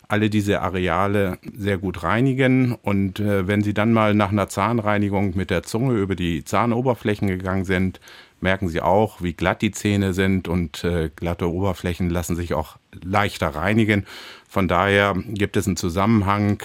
alle 0.08 0.30
diese 0.30 0.62
Areale 0.62 1.40
sehr 1.58 1.78
gut 1.78 2.04
reinigen. 2.04 2.74
Und 2.74 3.20
äh, 3.20 3.48
wenn 3.48 3.64
Sie 3.64 3.74
dann 3.74 3.94
mal 3.94 4.14
nach 4.14 4.32
einer 4.32 4.48
Zahnreinigung 4.48 5.36
mit 5.36 5.50
der 5.50 5.64
Zunge 5.64 5.96
über 5.96 6.16
die 6.16 6.44
Zahnoberflächen 6.44 7.28
gegangen 7.28 7.66
sind, 7.66 8.00
merken 8.40 8.68
Sie 8.68 8.82
auch, 8.82 9.22
wie 9.24 9.34
glatt 9.34 9.62
die 9.62 9.72
Zähne 9.72 10.14
sind 10.14 10.48
und 10.48 10.84
äh, 10.84 11.10
glatte 11.16 11.50
Oberflächen 11.50 12.10
lassen 12.10 12.36
sich 12.36 12.54
auch 12.54 12.78
leichter 13.04 13.56
reinigen. 13.56 14.06
Von 14.48 14.68
daher 14.68 15.16
gibt 15.30 15.58
es 15.58 15.66
einen 15.66 15.78
Zusammenhang 15.78 16.62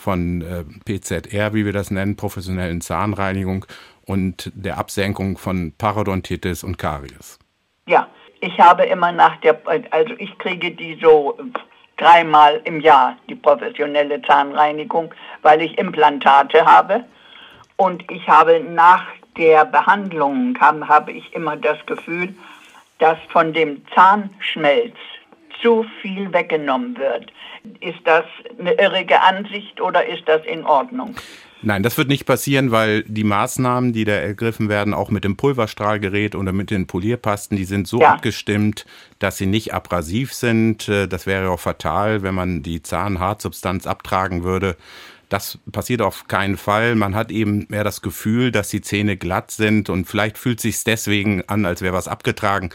von 0.00 0.40
äh, 0.42 0.64
PZR, 0.84 1.52
wie 1.52 1.64
wir 1.64 1.72
das 1.72 1.90
nennen, 1.90 2.16
professionellen 2.16 2.80
Zahnreinigung 2.80 3.66
und 4.06 4.50
der 4.54 4.78
Absenkung 4.78 5.36
von 5.36 5.72
Parodontitis 5.76 6.64
und 6.64 6.78
Karies. 6.78 7.38
Ja, 7.86 8.08
ich 8.40 8.58
habe 8.58 8.84
immer 8.84 9.12
nach 9.12 9.36
der, 9.40 9.60
also 9.90 10.14
ich 10.18 10.36
kriege 10.38 10.70
die 10.70 10.98
so 11.00 11.38
dreimal 11.98 12.60
im 12.64 12.80
Jahr, 12.80 13.16
die 13.28 13.34
professionelle 13.34 14.22
Zahnreinigung, 14.22 15.12
weil 15.42 15.60
ich 15.60 15.76
Implantate 15.76 16.64
habe. 16.64 17.04
Und 17.76 18.10
ich 18.10 18.26
habe 18.26 18.60
nach 18.60 19.04
der 19.36 19.66
Behandlung, 19.66 20.56
habe, 20.58 20.88
habe 20.88 21.12
ich 21.12 21.32
immer 21.34 21.56
das 21.56 21.78
Gefühl, 21.86 22.34
dass 22.98 23.18
von 23.28 23.52
dem 23.52 23.82
Zahnschmelz 23.94 24.96
zu 25.62 25.84
viel 26.02 26.32
weggenommen 26.32 26.96
wird. 26.96 27.32
Ist 27.80 28.00
das 28.04 28.24
eine 28.58 28.72
irrige 28.72 29.20
Ansicht 29.22 29.80
oder 29.80 30.06
ist 30.06 30.26
das 30.26 30.44
in 30.46 30.64
Ordnung? 30.64 31.14
Nein, 31.62 31.82
das 31.82 31.98
wird 31.98 32.08
nicht 32.08 32.24
passieren, 32.24 32.70
weil 32.70 33.02
die 33.02 33.24
Maßnahmen, 33.24 33.92
die 33.92 34.04
da 34.04 34.12
ergriffen 34.12 34.70
werden, 34.70 34.94
auch 34.94 35.10
mit 35.10 35.24
dem 35.24 35.36
Pulverstrahlgerät 35.36 36.34
oder 36.34 36.52
mit 36.52 36.70
den 36.70 36.86
Polierpasten, 36.86 37.56
die 37.56 37.66
sind 37.66 37.86
so 37.86 38.00
ja. 38.00 38.14
abgestimmt, 38.14 38.86
dass 39.18 39.36
sie 39.36 39.44
nicht 39.44 39.74
abrasiv 39.74 40.32
sind. 40.32 40.88
Äh, 40.88 41.06
das 41.06 41.26
wäre 41.26 41.50
auch 41.50 41.60
fatal, 41.60 42.22
wenn 42.22 42.34
man 42.34 42.62
die 42.62 42.82
Zahnhartsubstanz 42.82 43.86
abtragen 43.86 44.42
würde. 44.42 44.76
Das 45.28 45.58
passiert 45.70 46.00
auf 46.00 46.28
keinen 46.28 46.56
Fall. 46.56 46.94
Man 46.94 47.14
hat 47.14 47.30
eben 47.30 47.66
mehr 47.68 47.84
das 47.84 48.00
Gefühl, 48.00 48.50
dass 48.50 48.70
die 48.70 48.80
Zähne 48.80 49.16
glatt 49.18 49.50
sind 49.50 49.90
und 49.90 50.06
vielleicht 50.06 50.38
fühlt 50.38 50.60
sich 50.60 50.82
deswegen 50.82 51.42
an, 51.46 51.66
als 51.66 51.82
wäre 51.82 51.94
was 51.94 52.08
abgetragen 52.08 52.70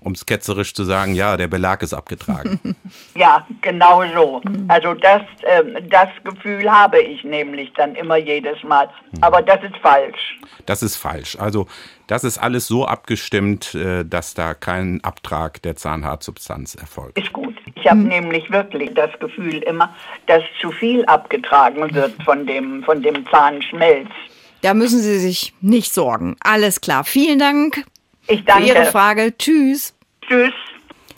um 0.00 0.12
es 0.12 0.26
ketzerisch 0.26 0.74
zu 0.74 0.84
sagen, 0.84 1.14
ja, 1.14 1.36
der 1.36 1.48
Belag 1.48 1.82
ist 1.82 1.92
abgetragen. 1.92 2.58
ja, 3.14 3.46
genau 3.60 4.02
so. 4.14 4.40
Also 4.68 4.94
das, 4.94 5.22
äh, 5.42 5.82
das 5.88 6.08
Gefühl 6.24 6.70
habe 6.70 7.00
ich 7.00 7.22
nämlich 7.24 7.72
dann 7.74 7.94
immer 7.94 8.16
jedes 8.16 8.62
Mal. 8.62 8.88
Aber 9.20 9.42
das 9.42 9.62
ist 9.62 9.76
falsch. 9.82 10.38
Das 10.66 10.82
ist 10.82 10.96
falsch. 10.96 11.36
Also 11.38 11.66
das 12.06 12.24
ist 12.24 12.38
alles 12.38 12.66
so 12.66 12.86
abgestimmt, 12.86 13.74
äh, 13.74 14.04
dass 14.04 14.34
da 14.34 14.54
kein 14.54 15.02
Abtrag 15.04 15.62
der 15.62 15.76
Zahnhartsubstanz 15.76 16.74
erfolgt. 16.74 17.18
Ist 17.18 17.32
gut. 17.32 17.54
Ich 17.76 17.86
habe 17.86 18.00
hm. 18.00 18.08
nämlich 18.08 18.50
wirklich 18.50 18.92
das 18.94 19.10
Gefühl 19.20 19.58
immer, 19.58 19.94
dass 20.26 20.42
zu 20.60 20.70
viel 20.72 21.04
abgetragen 21.04 21.94
wird 21.94 22.20
von 22.24 22.46
dem, 22.46 22.82
von 22.84 23.02
dem 23.02 23.26
Zahnschmelz. 23.30 24.08
Da 24.62 24.74
müssen 24.74 25.00
Sie 25.00 25.18
sich 25.18 25.54
nicht 25.60 25.92
sorgen. 25.92 26.36
Alles 26.40 26.80
klar. 26.80 27.04
Vielen 27.04 27.38
Dank. 27.38 27.84
Ich 28.30 28.44
danke. 28.44 28.68
Für 28.68 28.68
Ihre 28.68 28.84
Frage. 28.86 29.36
Tschüss. 29.36 29.94
Tschüss. 30.22 30.52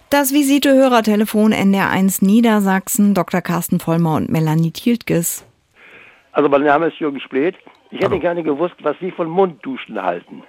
Das 0.08 0.32
Visite-Hörertelefon 0.32 1.52
NDR1 1.52 2.24
Niedersachsen, 2.24 3.14
Dr. 3.14 3.42
Carsten 3.42 3.80
Vollmer 3.80 4.16
und 4.16 4.30
Melanie 4.30 4.72
Tiltges. 4.72 5.44
Also 6.32 6.48
mein 6.48 6.64
Name 6.64 6.88
ist 6.88 6.98
Jürgen 6.98 7.20
Splet. 7.20 7.56
Ich 7.90 8.00
hätte 8.00 8.18
gerne 8.18 8.42
gewusst, 8.42 8.76
was 8.82 8.96
Sie 9.00 9.10
von 9.10 9.28
Mundduschen 9.28 10.02
halten. 10.02 10.42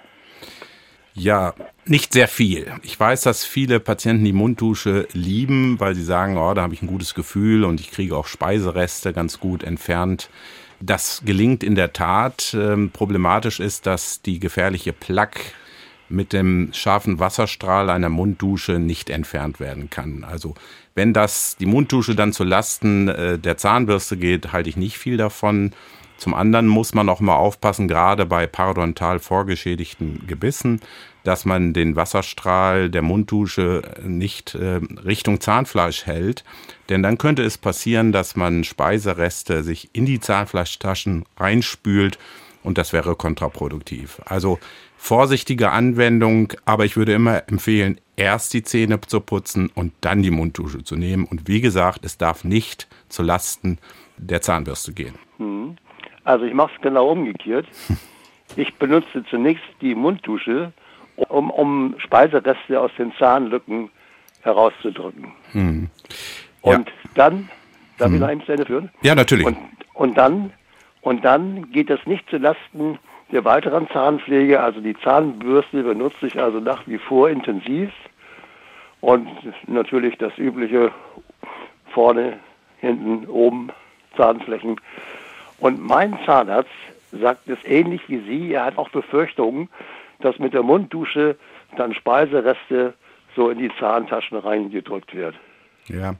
Ja, 1.12 1.54
nicht 1.84 2.14
sehr 2.14 2.28
viel. 2.28 2.72
Ich 2.82 2.98
weiß, 2.98 3.22
dass 3.22 3.44
viele 3.44 3.78
Patienten 3.78 4.24
die 4.24 4.32
Munddusche 4.32 5.06
lieben, 5.12 5.78
weil 5.78 5.94
sie 5.94 6.02
sagen, 6.02 6.38
oh, 6.38 6.54
da 6.54 6.62
habe 6.62 6.74
ich 6.74 6.82
ein 6.82 6.88
gutes 6.88 7.14
Gefühl 7.14 7.64
und 7.64 7.78
ich 7.78 7.90
kriege 7.90 8.16
auch 8.16 8.26
Speisereste 8.26 9.12
ganz 9.12 9.38
gut 9.38 9.62
entfernt. 9.62 10.28
Das 10.80 11.22
gelingt 11.24 11.62
in 11.62 11.74
der 11.74 11.92
Tat. 11.92 12.56
Ähm, 12.58 12.90
problematisch 12.90 13.60
ist, 13.60 13.86
dass 13.86 14.22
die 14.22 14.40
gefährliche 14.40 14.92
Plaque 14.92 15.52
mit 16.08 16.32
dem 16.32 16.70
scharfen 16.72 17.18
Wasserstrahl 17.18 17.90
einer 17.90 18.08
Munddusche 18.08 18.78
nicht 18.78 19.10
entfernt 19.10 19.60
werden 19.60 19.90
kann. 19.90 20.24
Also 20.24 20.54
wenn 20.94 21.12
das 21.12 21.56
die 21.56 21.66
Munddusche 21.66 22.14
dann 22.14 22.32
zu 22.32 22.44
Lasten 22.44 23.08
äh, 23.08 23.38
der 23.38 23.56
Zahnbürste 23.56 24.16
geht, 24.16 24.52
halte 24.52 24.68
ich 24.68 24.76
nicht 24.76 24.98
viel 24.98 25.16
davon. 25.16 25.72
Zum 26.16 26.34
anderen 26.34 26.68
muss 26.68 26.94
man 26.94 27.08
auch 27.08 27.20
mal 27.20 27.34
aufpassen, 27.34 27.88
gerade 27.88 28.24
bei 28.24 28.46
parodontal 28.46 29.18
vorgeschädigten 29.18 30.26
Gebissen, 30.26 30.80
dass 31.24 31.44
man 31.44 31.72
den 31.72 31.96
Wasserstrahl 31.96 32.88
der 32.88 33.02
Munddusche 33.02 33.82
nicht 34.04 34.54
äh, 34.54 34.80
Richtung 35.04 35.40
Zahnfleisch 35.40 36.06
hält. 36.06 36.44
Denn 36.88 37.02
dann 37.02 37.18
könnte 37.18 37.42
es 37.42 37.58
passieren, 37.58 38.12
dass 38.12 38.36
man 38.36 38.62
Speisereste 38.62 39.62
sich 39.62 39.90
in 39.92 40.06
die 40.06 40.20
Zahnfleischtaschen 40.20 41.24
reinspült 41.36 42.18
und 42.62 42.78
das 42.78 42.92
wäre 42.92 43.14
kontraproduktiv. 43.14 44.20
Also 44.24 44.58
vorsichtige 45.04 45.70
Anwendung, 45.70 46.54
aber 46.64 46.86
ich 46.86 46.96
würde 46.96 47.12
immer 47.12 47.42
empfehlen, 47.46 48.00
erst 48.16 48.54
die 48.54 48.62
Zähne 48.62 48.98
zu 49.02 49.20
putzen 49.20 49.70
und 49.74 49.92
dann 50.00 50.22
die 50.22 50.30
Munddusche 50.30 50.82
zu 50.82 50.96
nehmen. 50.96 51.26
Und 51.26 51.46
wie 51.46 51.60
gesagt, 51.60 52.06
es 52.06 52.16
darf 52.16 52.42
nicht 52.42 52.88
zu 53.10 53.22
Lasten 53.22 53.78
der 54.16 54.40
Zahnbürste 54.40 54.94
gehen. 54.94 55.14
Hm. 55.36 55.76
Also 56.24 56.46
ich 56.46 56.54
mache 56.54 56.72
es 56.74 56.80
genau 56.80 57.10
umgekehrt. 57.10 57.66
Ich 58.56 58.72
benutze 58.74 59.24
zunächst 59.30 59.64
die 59.80 59.96
Munddusche, 59.96 60.72
um, 61.16 61.50
um 61.50 61.96
Speisereste 61.98 62.78
aus 62.78 62.90
den 62.96 63.12
Zahnlücken 63.18 63.90
herauszudrücken. 64.42 65.32
Hm. 65.52 65.88
Ja. 66.62 66.76
Und 66.76 66.92
dann, 67.14 67.48
darf 67.98 68.08
hm. 68.08 68.14
ich 68.14 68.20
noch 68.20 68.28
ein 68.28 68.40
Ende 68.46 68.66
führen? 68.66 68.90
Ja, 69.02 69.16
natürlich. 69.16 69.46
Und, 69.46 69.56
und 69.94 70.16
dann 70.18 70.52
und 71.04 71.22
dann 71.24 71.70
geht 71.70 71.90
das 71.90 72.00
nicht 72.06 72.28
zulasten 72.30 72.98
der 73.32 73.44
weiteren 73.44 73.88
Zahnpflege. 73.88 74.60
Also 74.60 74.80
die 74.80 74.96
Zahnbürste 74.98 75.82
benutze 75.82 76.26
ich 76.26 76.40
also 76.40 76.60
nach 76.60 76.86
wie 76.86 76.98
vor 76.98 77.28
intensiv. 77.28 77.90
Und 79.00 79.28
natürlich 79.66 80.16
das 80.18 80.36
übliche 80.38 80.90
vorne, 81.92 82.38
hinten, 82.80 83.26
oben 83.26 83.70
Zahnflächen. 84.16 84.80
Und 85.58 85.80
mein 85.80 86.18
Zahnarzt 86.24 86.70
sagt 87.12 87.48
es 87.48 87.58
ähnlich 87.64 88.02
wie 88.08 88.18
Sie. 88.20 88.52
Er 88.52 88.64
hat 88.64 88.78
auch 88.78 88.88
Befürchtungen, 88.88 89.68
dass 90.20 90.38
mit 90.38 90.54
der 90.54 90.62
Munddusche 90.62 91.36
dann 91.76 91.94
Speisereste 91.94 92.94
so 93.36 93.50
in 93.50 93.58
die 93.58 93.70
Zahntaschen 93.78 94.38
reingedrückt 94.38 95.14
wird. 95.14 95.34
Ja, 95.86 96.14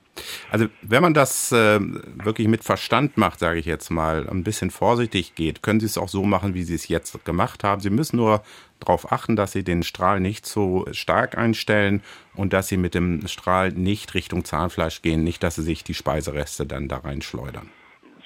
also 0.50 0.66
wenn 0.82 1.02
man 1.02 1.14
das 1.14 1.50
äh, 1.50 1.80
wirklich 1.80 2.48
mit 2.48 2.64
Verstand 2.64 3.16
macht, 3.16 3.38
sage 3.38 3.58
ich 3.58 3.64
jetzt 3.64 3.90
mal, 3.90 4.28
ein 4.28 4.44
bisschen 4.44 4.70
vorsichtig 4.70 5.34
geht, 5.34 5.62
können 5.62 5.80
Sie 5.80 5.86
es 5.86 5.96
auch 5.96 6.08
so 6.08 6.22
machen, 6.24 6.52
wie 6.52 6.64
Sie 6.64 6.74
es 6.74 6.88
jetzt 6.88 7.24
gemacht 7.24 7.64
haben. 7.64 7.80
Sie 7.80 7.88
müssen 7.88 8.16
nur 8.16 8.42
darauf 8.78 9.10
achten, 9.10 9.36
dass 9.36 9.52
Sie 9.52 9.64
den 9.64 9.82
Strahl 9.82 10.20
nicht 10.20 10.44
so 10.44 10.84
stark 10.92 11.38
einstellen 11.38 12.02
und 12.36 12.52
dass 12.52 12.68
Sie 12.68 12.76
mit 12.76 12.94
dem 12.94 13.26
Strahl 13.26 13.70
nicht 13.70 14.12
Richtung 14.14 14.44
Zahnfleisch 14.44 15.00
gehen, 15.00 15.24
nicht, 15.24 15.42
dass 15.42 15.54
Sie 15.54 15.62
sich 15.62 15.82
die 15.82 15.94
Speisereste 15.94 16.66
dann 16.66 16.88
da 16.88 16.98
reinschleudern. 16.98 17.70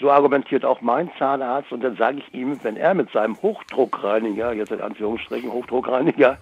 So 0.01 0.11
argumentiert 0.11 0.65
auch 0.65 0.81
mein 0.81 1.11
Zahnarzt 1.19 1.71
und 1.73 1.83
dann 1.83 1.97
sage 1.97 2.19
ich 2.19 2.35
ihm, 2.35 2.59
wenn 2.63 2.77
er 2.77 2.95
mit 2.95 3.11
seinem 3.11 3.41
Hochdruckreiniger, 3.41 4.53
jetzt 4.53 4.73
in 4.73 4.81
Anführungsstrichen 4.81 5.53
Hochdruckreiniger, 5.53 6.39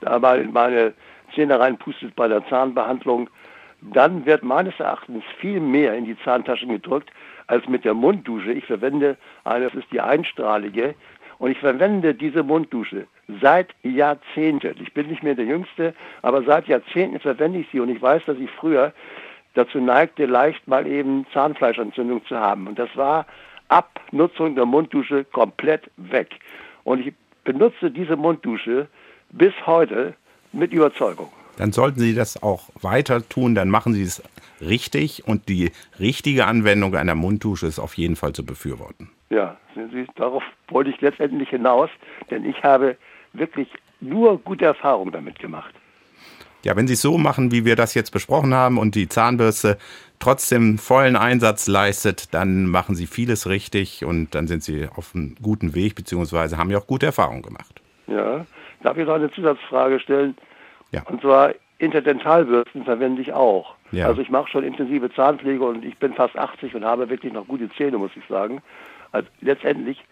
da 0.00 0.18
mal 0.18 0.44
meine 0.46 0.94
Zähne 1.34 1.58
reinpustet 1.58 2.14
bei 2.16 2.28
der 2.28 2.46
Zahnbehandlung, 2.48 3.30
dann 3.82 4.26
wird 4.26 4.42
meines 4.42 4.78
Erachtens 4.78 5.24
viel 5.38 5.60
mehr 5.60 5.94
in 5.94 6.04
die 6.04 6.18
Zahntaschen 6.22 6.68
gedrückt 6.68 7.10
als 7.46 7.66
mit 7.68 7.84
der 7.84 7.94
Munddusche. 7.94 8.52
Ich 8.52 8.66
verwende 8.66 9.16
eine, 9.44 9.66
das 9.66 9.74
ist 9.74 9.90
die 9.92 10.00
einstrahlige, 10.00 10.94
und 11.38 11.50
ich 11.50 11.58
verwende 11.58 12.14
diese 12.14 12.42
Munddusche 12.42 13.06
seit 13.40 13.68
Jahrzehnten. 13.82 14.74
Ich 14.82 14.92
bin 14.92 15.06
nicht 15.06 15.22
mehr 15.22 15.34
der 15.34 15.46
Jüngste, 15.46 15.94
aber 16.20 16.42
seit 16.42 16.68
Jahrzehnten 16.68 17.18
verwende 17.18 17.60
ich 17.60 17.66
sie 17.72 17.80
und 17.80 17.88
ich 17.88 18.00
weiß, 18.00 18.22
dass 18.26 18.36
ich 18.36 18.50
früher 18.50 18.92
dazu 19.54 19.80
neigte, 19.80 20.26
leicht 20.26 20.68
mal 20.68 20.86
eben 20.86 21.26
Zahnfleischentzündung 21.32 22.24
zu 22.26 22.38
haben. 22.38 22.66
Und 22.66 22.78
das 22.78 22.94
war 22.94 23.26
ab 23.68 24.00
Nutzung 24.12 24.54
der 24.54 24.66
Munddusche 24.66 25.24
komplett 25.24 25.90
weg. 25.96 26.28
Und 26.84 27.06
ich 27.06 27.14
benutze 27.44 27.90
diese 27.90 28.16
Munddusche 28.16 28.88
bis 29.30 29.54
heute 29.66 30.14
mit 30.52 30.74
Überzeugung 30.74 31.30
dann 31.60 31.72
sollten 31.72 32.00
Sie 32.00 32.14
das 32.14 32.42
auch 32.42 32.70
weiter 32.80 33.28
tun, 33.28 33.54
dann 33.54 33.68
machen 33.68 33.92
Sie 33.92 34.02
es 34.02 34.22
richtig 34.62 35.28
und 35.28 35.50
die 35.50 35.72
richtige 35.98 36.46
Anwendung 36.46 36.94
einer 36.94 37.14
Munddusche 37.14 37.66
ist 37.66 37.78
auf 37.78 37.94
jeden 37.94 38.16
Fall 38.16 38.32
zu 38.32 38.46
befürworten. 38.46 39.10
Ja, 39.28 39.58
Sie, 39.74 40.06
darauf 40.16 40.42
wollte 40.68 40.88
ich 40.88 41.00
letztendlich 41.02 41.50
hinaus, 41.50 41.90
denn 42.30 42.46
ich 42.46 42.62
habe 42.62 42.96
wirklich 43.34 43.68
nur 44.00 44.38
gute 44.38 44.64
Erfahrungen 44.64 45.12
damit 45.12 45.38
gemacht. 45.38 45.74
Ja, 46.62 46.76
wenn 46.76 46.86
Sie 46.86 46.94
es 46.94 47.02
so 47.02 47.18
machen, 47.18 47.52
wie 47.52 47.66
wir 47.66 47.76
das 47.76 47.92
jetzt 47.92 48.10
besprochen 48.10 48.54
haben 48.54 48.78
und 48.78 48.94
die 48.94 49.08
Zahnbürste 49.08 49.76
trotzdem 50.18 50.78
vollen 50.78 51.16
Einsatz 51.16 51.68
leistet, 51.68 52.32
dann 52.32 52.66
machen 52.66 52.94
Sie 52.94 53.06
vieles 53.06 53.46
richtig 53.48 54.04
und 54.06 54.34
dann 54.34 54.46
sind 54.46 54.62
Sie 54.62 54.88
auf 54.94 55.14
einem 55.14 55.36
guten 55.42 55.74
Weg, 55.74 55.94
beziehungsweise 55.94 56.56
haben 56.56 56.70
ja 56.70 56.78
auch 56.78 56.86
gute 56.86 57.04
Erfahrungen 57.04 57.42
gemacht. 57.42 57.82
Ja, 58.06 58.46
darf 58.82 58.96
ich 58.96 59.06
noch 59.06 59.14
eine 59.14 59.30
Zusatzfrage 59.30 60.00
stellen? 60.00 60.34
Ja. 60.92 61.02
Und 61.08 61.20
zwar 61.20 61.54
Interdentalbürsten 61.78 62.84
verwende 62.84 63.22
ich 63.22 63.32
auch. 63.32 63.74
Ja. 63.92 64.06
Also 64.06 64.20
ich 64.20 64.30
mache 64.30 64.50
schon 64.50 64.64
intensive 64.64 65.12
Zahnpflege 65.12 65.64
und 65.64 65.84
ich 65.84 65.96
bin 65.98 66.14
fast 66.14 66.36
80 66.36 66.74
und 66.74 66.84
habe 66.84 67.08
wirklich 67.08 67.32
noch 67.32 67.48
gute 67.48 67.70
Zähne, 67.70 67.98
muss 67.98 68.10
ich 68.16 68.24
sagen. 68.28 68.60
Also 69.12 69.28
letztendlich, 69.40 70.04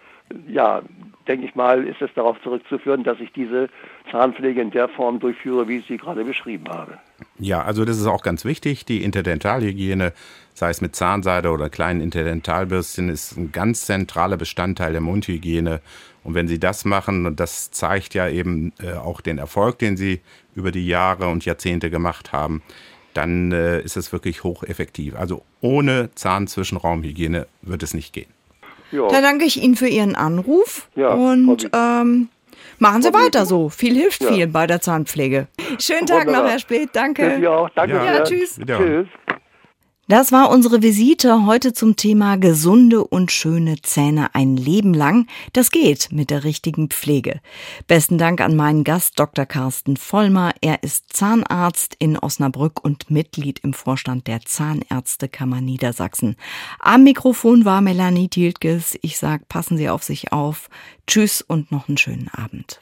ja, 0.48 0.82
denke 1.26 1.46
ich 1.46 1.54
mal, 1.54 1.86
ist 1.86 2.00
es 2.02 2.12
darauf 2.14 2.40
zurückzuführen, 2.42 3.04
dass 3.04 3.20
ich 3.20 3.32
diese 3.32 3.68
Zahnpflege 4.10 4.60
in 4.60 4.70
der 4.70 4.88
Form 4.88 5.20
durchführe, 5.20 5.68
wie 5.68 5.78
ich 5.78 5.86
sie 5.86 5.98
gerade 5.98 6.24
beschrieben 6.24 6.68
habe. 6.68 6.98
Ja, 7.38 7.62
also 7.62 7.85
das 7.85 7.98
ist 7.98 8.07
auch 8.07 8.22
ganz 8.22 8.44
wichtig. 8.44 8.85
Die 8.85 9.03
Interdentalhygiene, 9.03 10.12
sei 10.55 10.70
es 10.70 10.81
mit 10.81 10.96
Zahnseide 10.96 11.51
oder 11.51 11.70
kleinen 11.70 12.01
Interdentalbürstchen, 12.01 13.09
ist 13.09 13.37
ein 13.37 13.53
ganz 13.53 13.87
zentraler 13.87 14.37
Bestandteil 14.37 14.92
der 14.92 15.01
Mundhygiene. 15.01 15.81
Und 16.24 16.35
wenn 16.35 16.48
Sie 16.48 16.59
das 16.59 16.85
machen, 16.85 17.27
und 17.27 17.40
das 17.40 17.70
zeigt 17.70 18.14
ja 18.14 18.29
eben 18.29 18.72
äh, 18.83 18.92
auch 18.94 19.20
den 19.20 19.38
Erfolg, 19.38 19.79
den 19.79 19.96
Sie 19.96 20.20
über 20.55 20.72
die 20.72 20.87
Jahre 20.87 21.29
und 21.29 21.44
Jahrzehnte 21.44 21.90
gemacht 21.90 22.33
haben, 22.33 22.62
dann 23.14 23.53
äh, 23.53 23.81
ist 23.81 23.96
es 23.96 24.12
wirklich 24.12 24.44
hocheffektiv. 24.44 25.14
Also 25.16 25.42
ohne 25.61 26.11
Zahnzwischenraumhygiene 26.14 27.46
wird 27.62 27.83
es 27.83 27.94
nicht 27.94 28.12
gehen. 28.12 28.29
Ja. 28.90 29.09
Da 29.09 29.20
danke 29.20 29.44
ich 29.44 29.62
Ihnen 29.62 29.77
für 29.77 29.88
Ihren 29.88 30.14
Anruf 30.14 30.88
Ja, 30.96 31.12
und 31.12 31.70
ähm, 31.72 32.29
machen 32.79 33.03
Sie 33.03 33.12
weiter 33.12 33.47
so. 33.47 33.68
Viel 33.68 33.94
hilft 33.94 34.23
Ja. 34.23 34.33
viel 34.33 34.47
bei 34.47 34.66
der 34.66 34.81
Zahnpflege. 34.81 35.49
Schönen 35.79 36.07
Tag 36.07 36.21
noch, 36.21 36.27
Wunderbar. 36.27 36.51
Herr 36.51 36.59
Spät. 36.59 36.90
Danke. 36.92 37.51
Auch. 37.51 37.68
Danke 37.71 37.94
Ja. 37.97 38.05
Ja, 38.05 38.25
tschüss. 38.25 38.59
Tschüss. 38.64 39.07
Das 40.11 40.33
war 40.33 40.49
unsere 40.49 40.81
Visite 40.81 41.44
heute 41.44 41.75
zum 41.75 41.94
Thema 41.94 42.37
gesunde 42.37 43.05
und 43.05 43.31
schöne 43.31 43.83
Zähne 43.83 44.35
ein 44.35 44.57
Leben 44.57 44.94
lang. 44.94 45.27
Das 45.53 45.71
geht 45.71 46.09
mit 46.11 46.31
der 46.31 46.44
richtigen 46.44 46.88
Pflege. 46.88 47.42
Besten 47.88 48.16
Dank 48.16 48.40
an 48.40 48.57
meinen 48.57 48.85
Gast 48.85 49.18
Dr. 49.21 49.44
Carsten 49.44 49.99
Vollmer. 49.99 50.55
Er 50.62 50.83
ist 50.83 51.12
Zahnarzt 51.12 51.94
in 51.99 52.18
Osnabrück 52.18 52.83
und 52.83 53.11
Mitglied 53.11 53.59
im 53.59 53.75
Vorstand 53.75 54.29
der 54.29 54.40
Zahnärztekammer 54.40 55.61
Niedersachsen. 55.61 56.37
Am 56.79 57.05
Mikrofon 57.05 57.67
war 57.67 57.83
Melanie 57.83 58.29
Dieltges. 58.29 58.98
Ich 59.02 59.19
sag, 59.19 59.46
passen 59.48 59.77
Sie 59.77 59.90
auf 59.90 60.04
sich 60.04 60.33
auf. 60.33 60.71
Tschüss 61.06 61.42
und 61.42 61.71
noch 61.71 61.87
einen 61.87 61.98
schönen 61.98 62.29
Abend. 62.29 62.81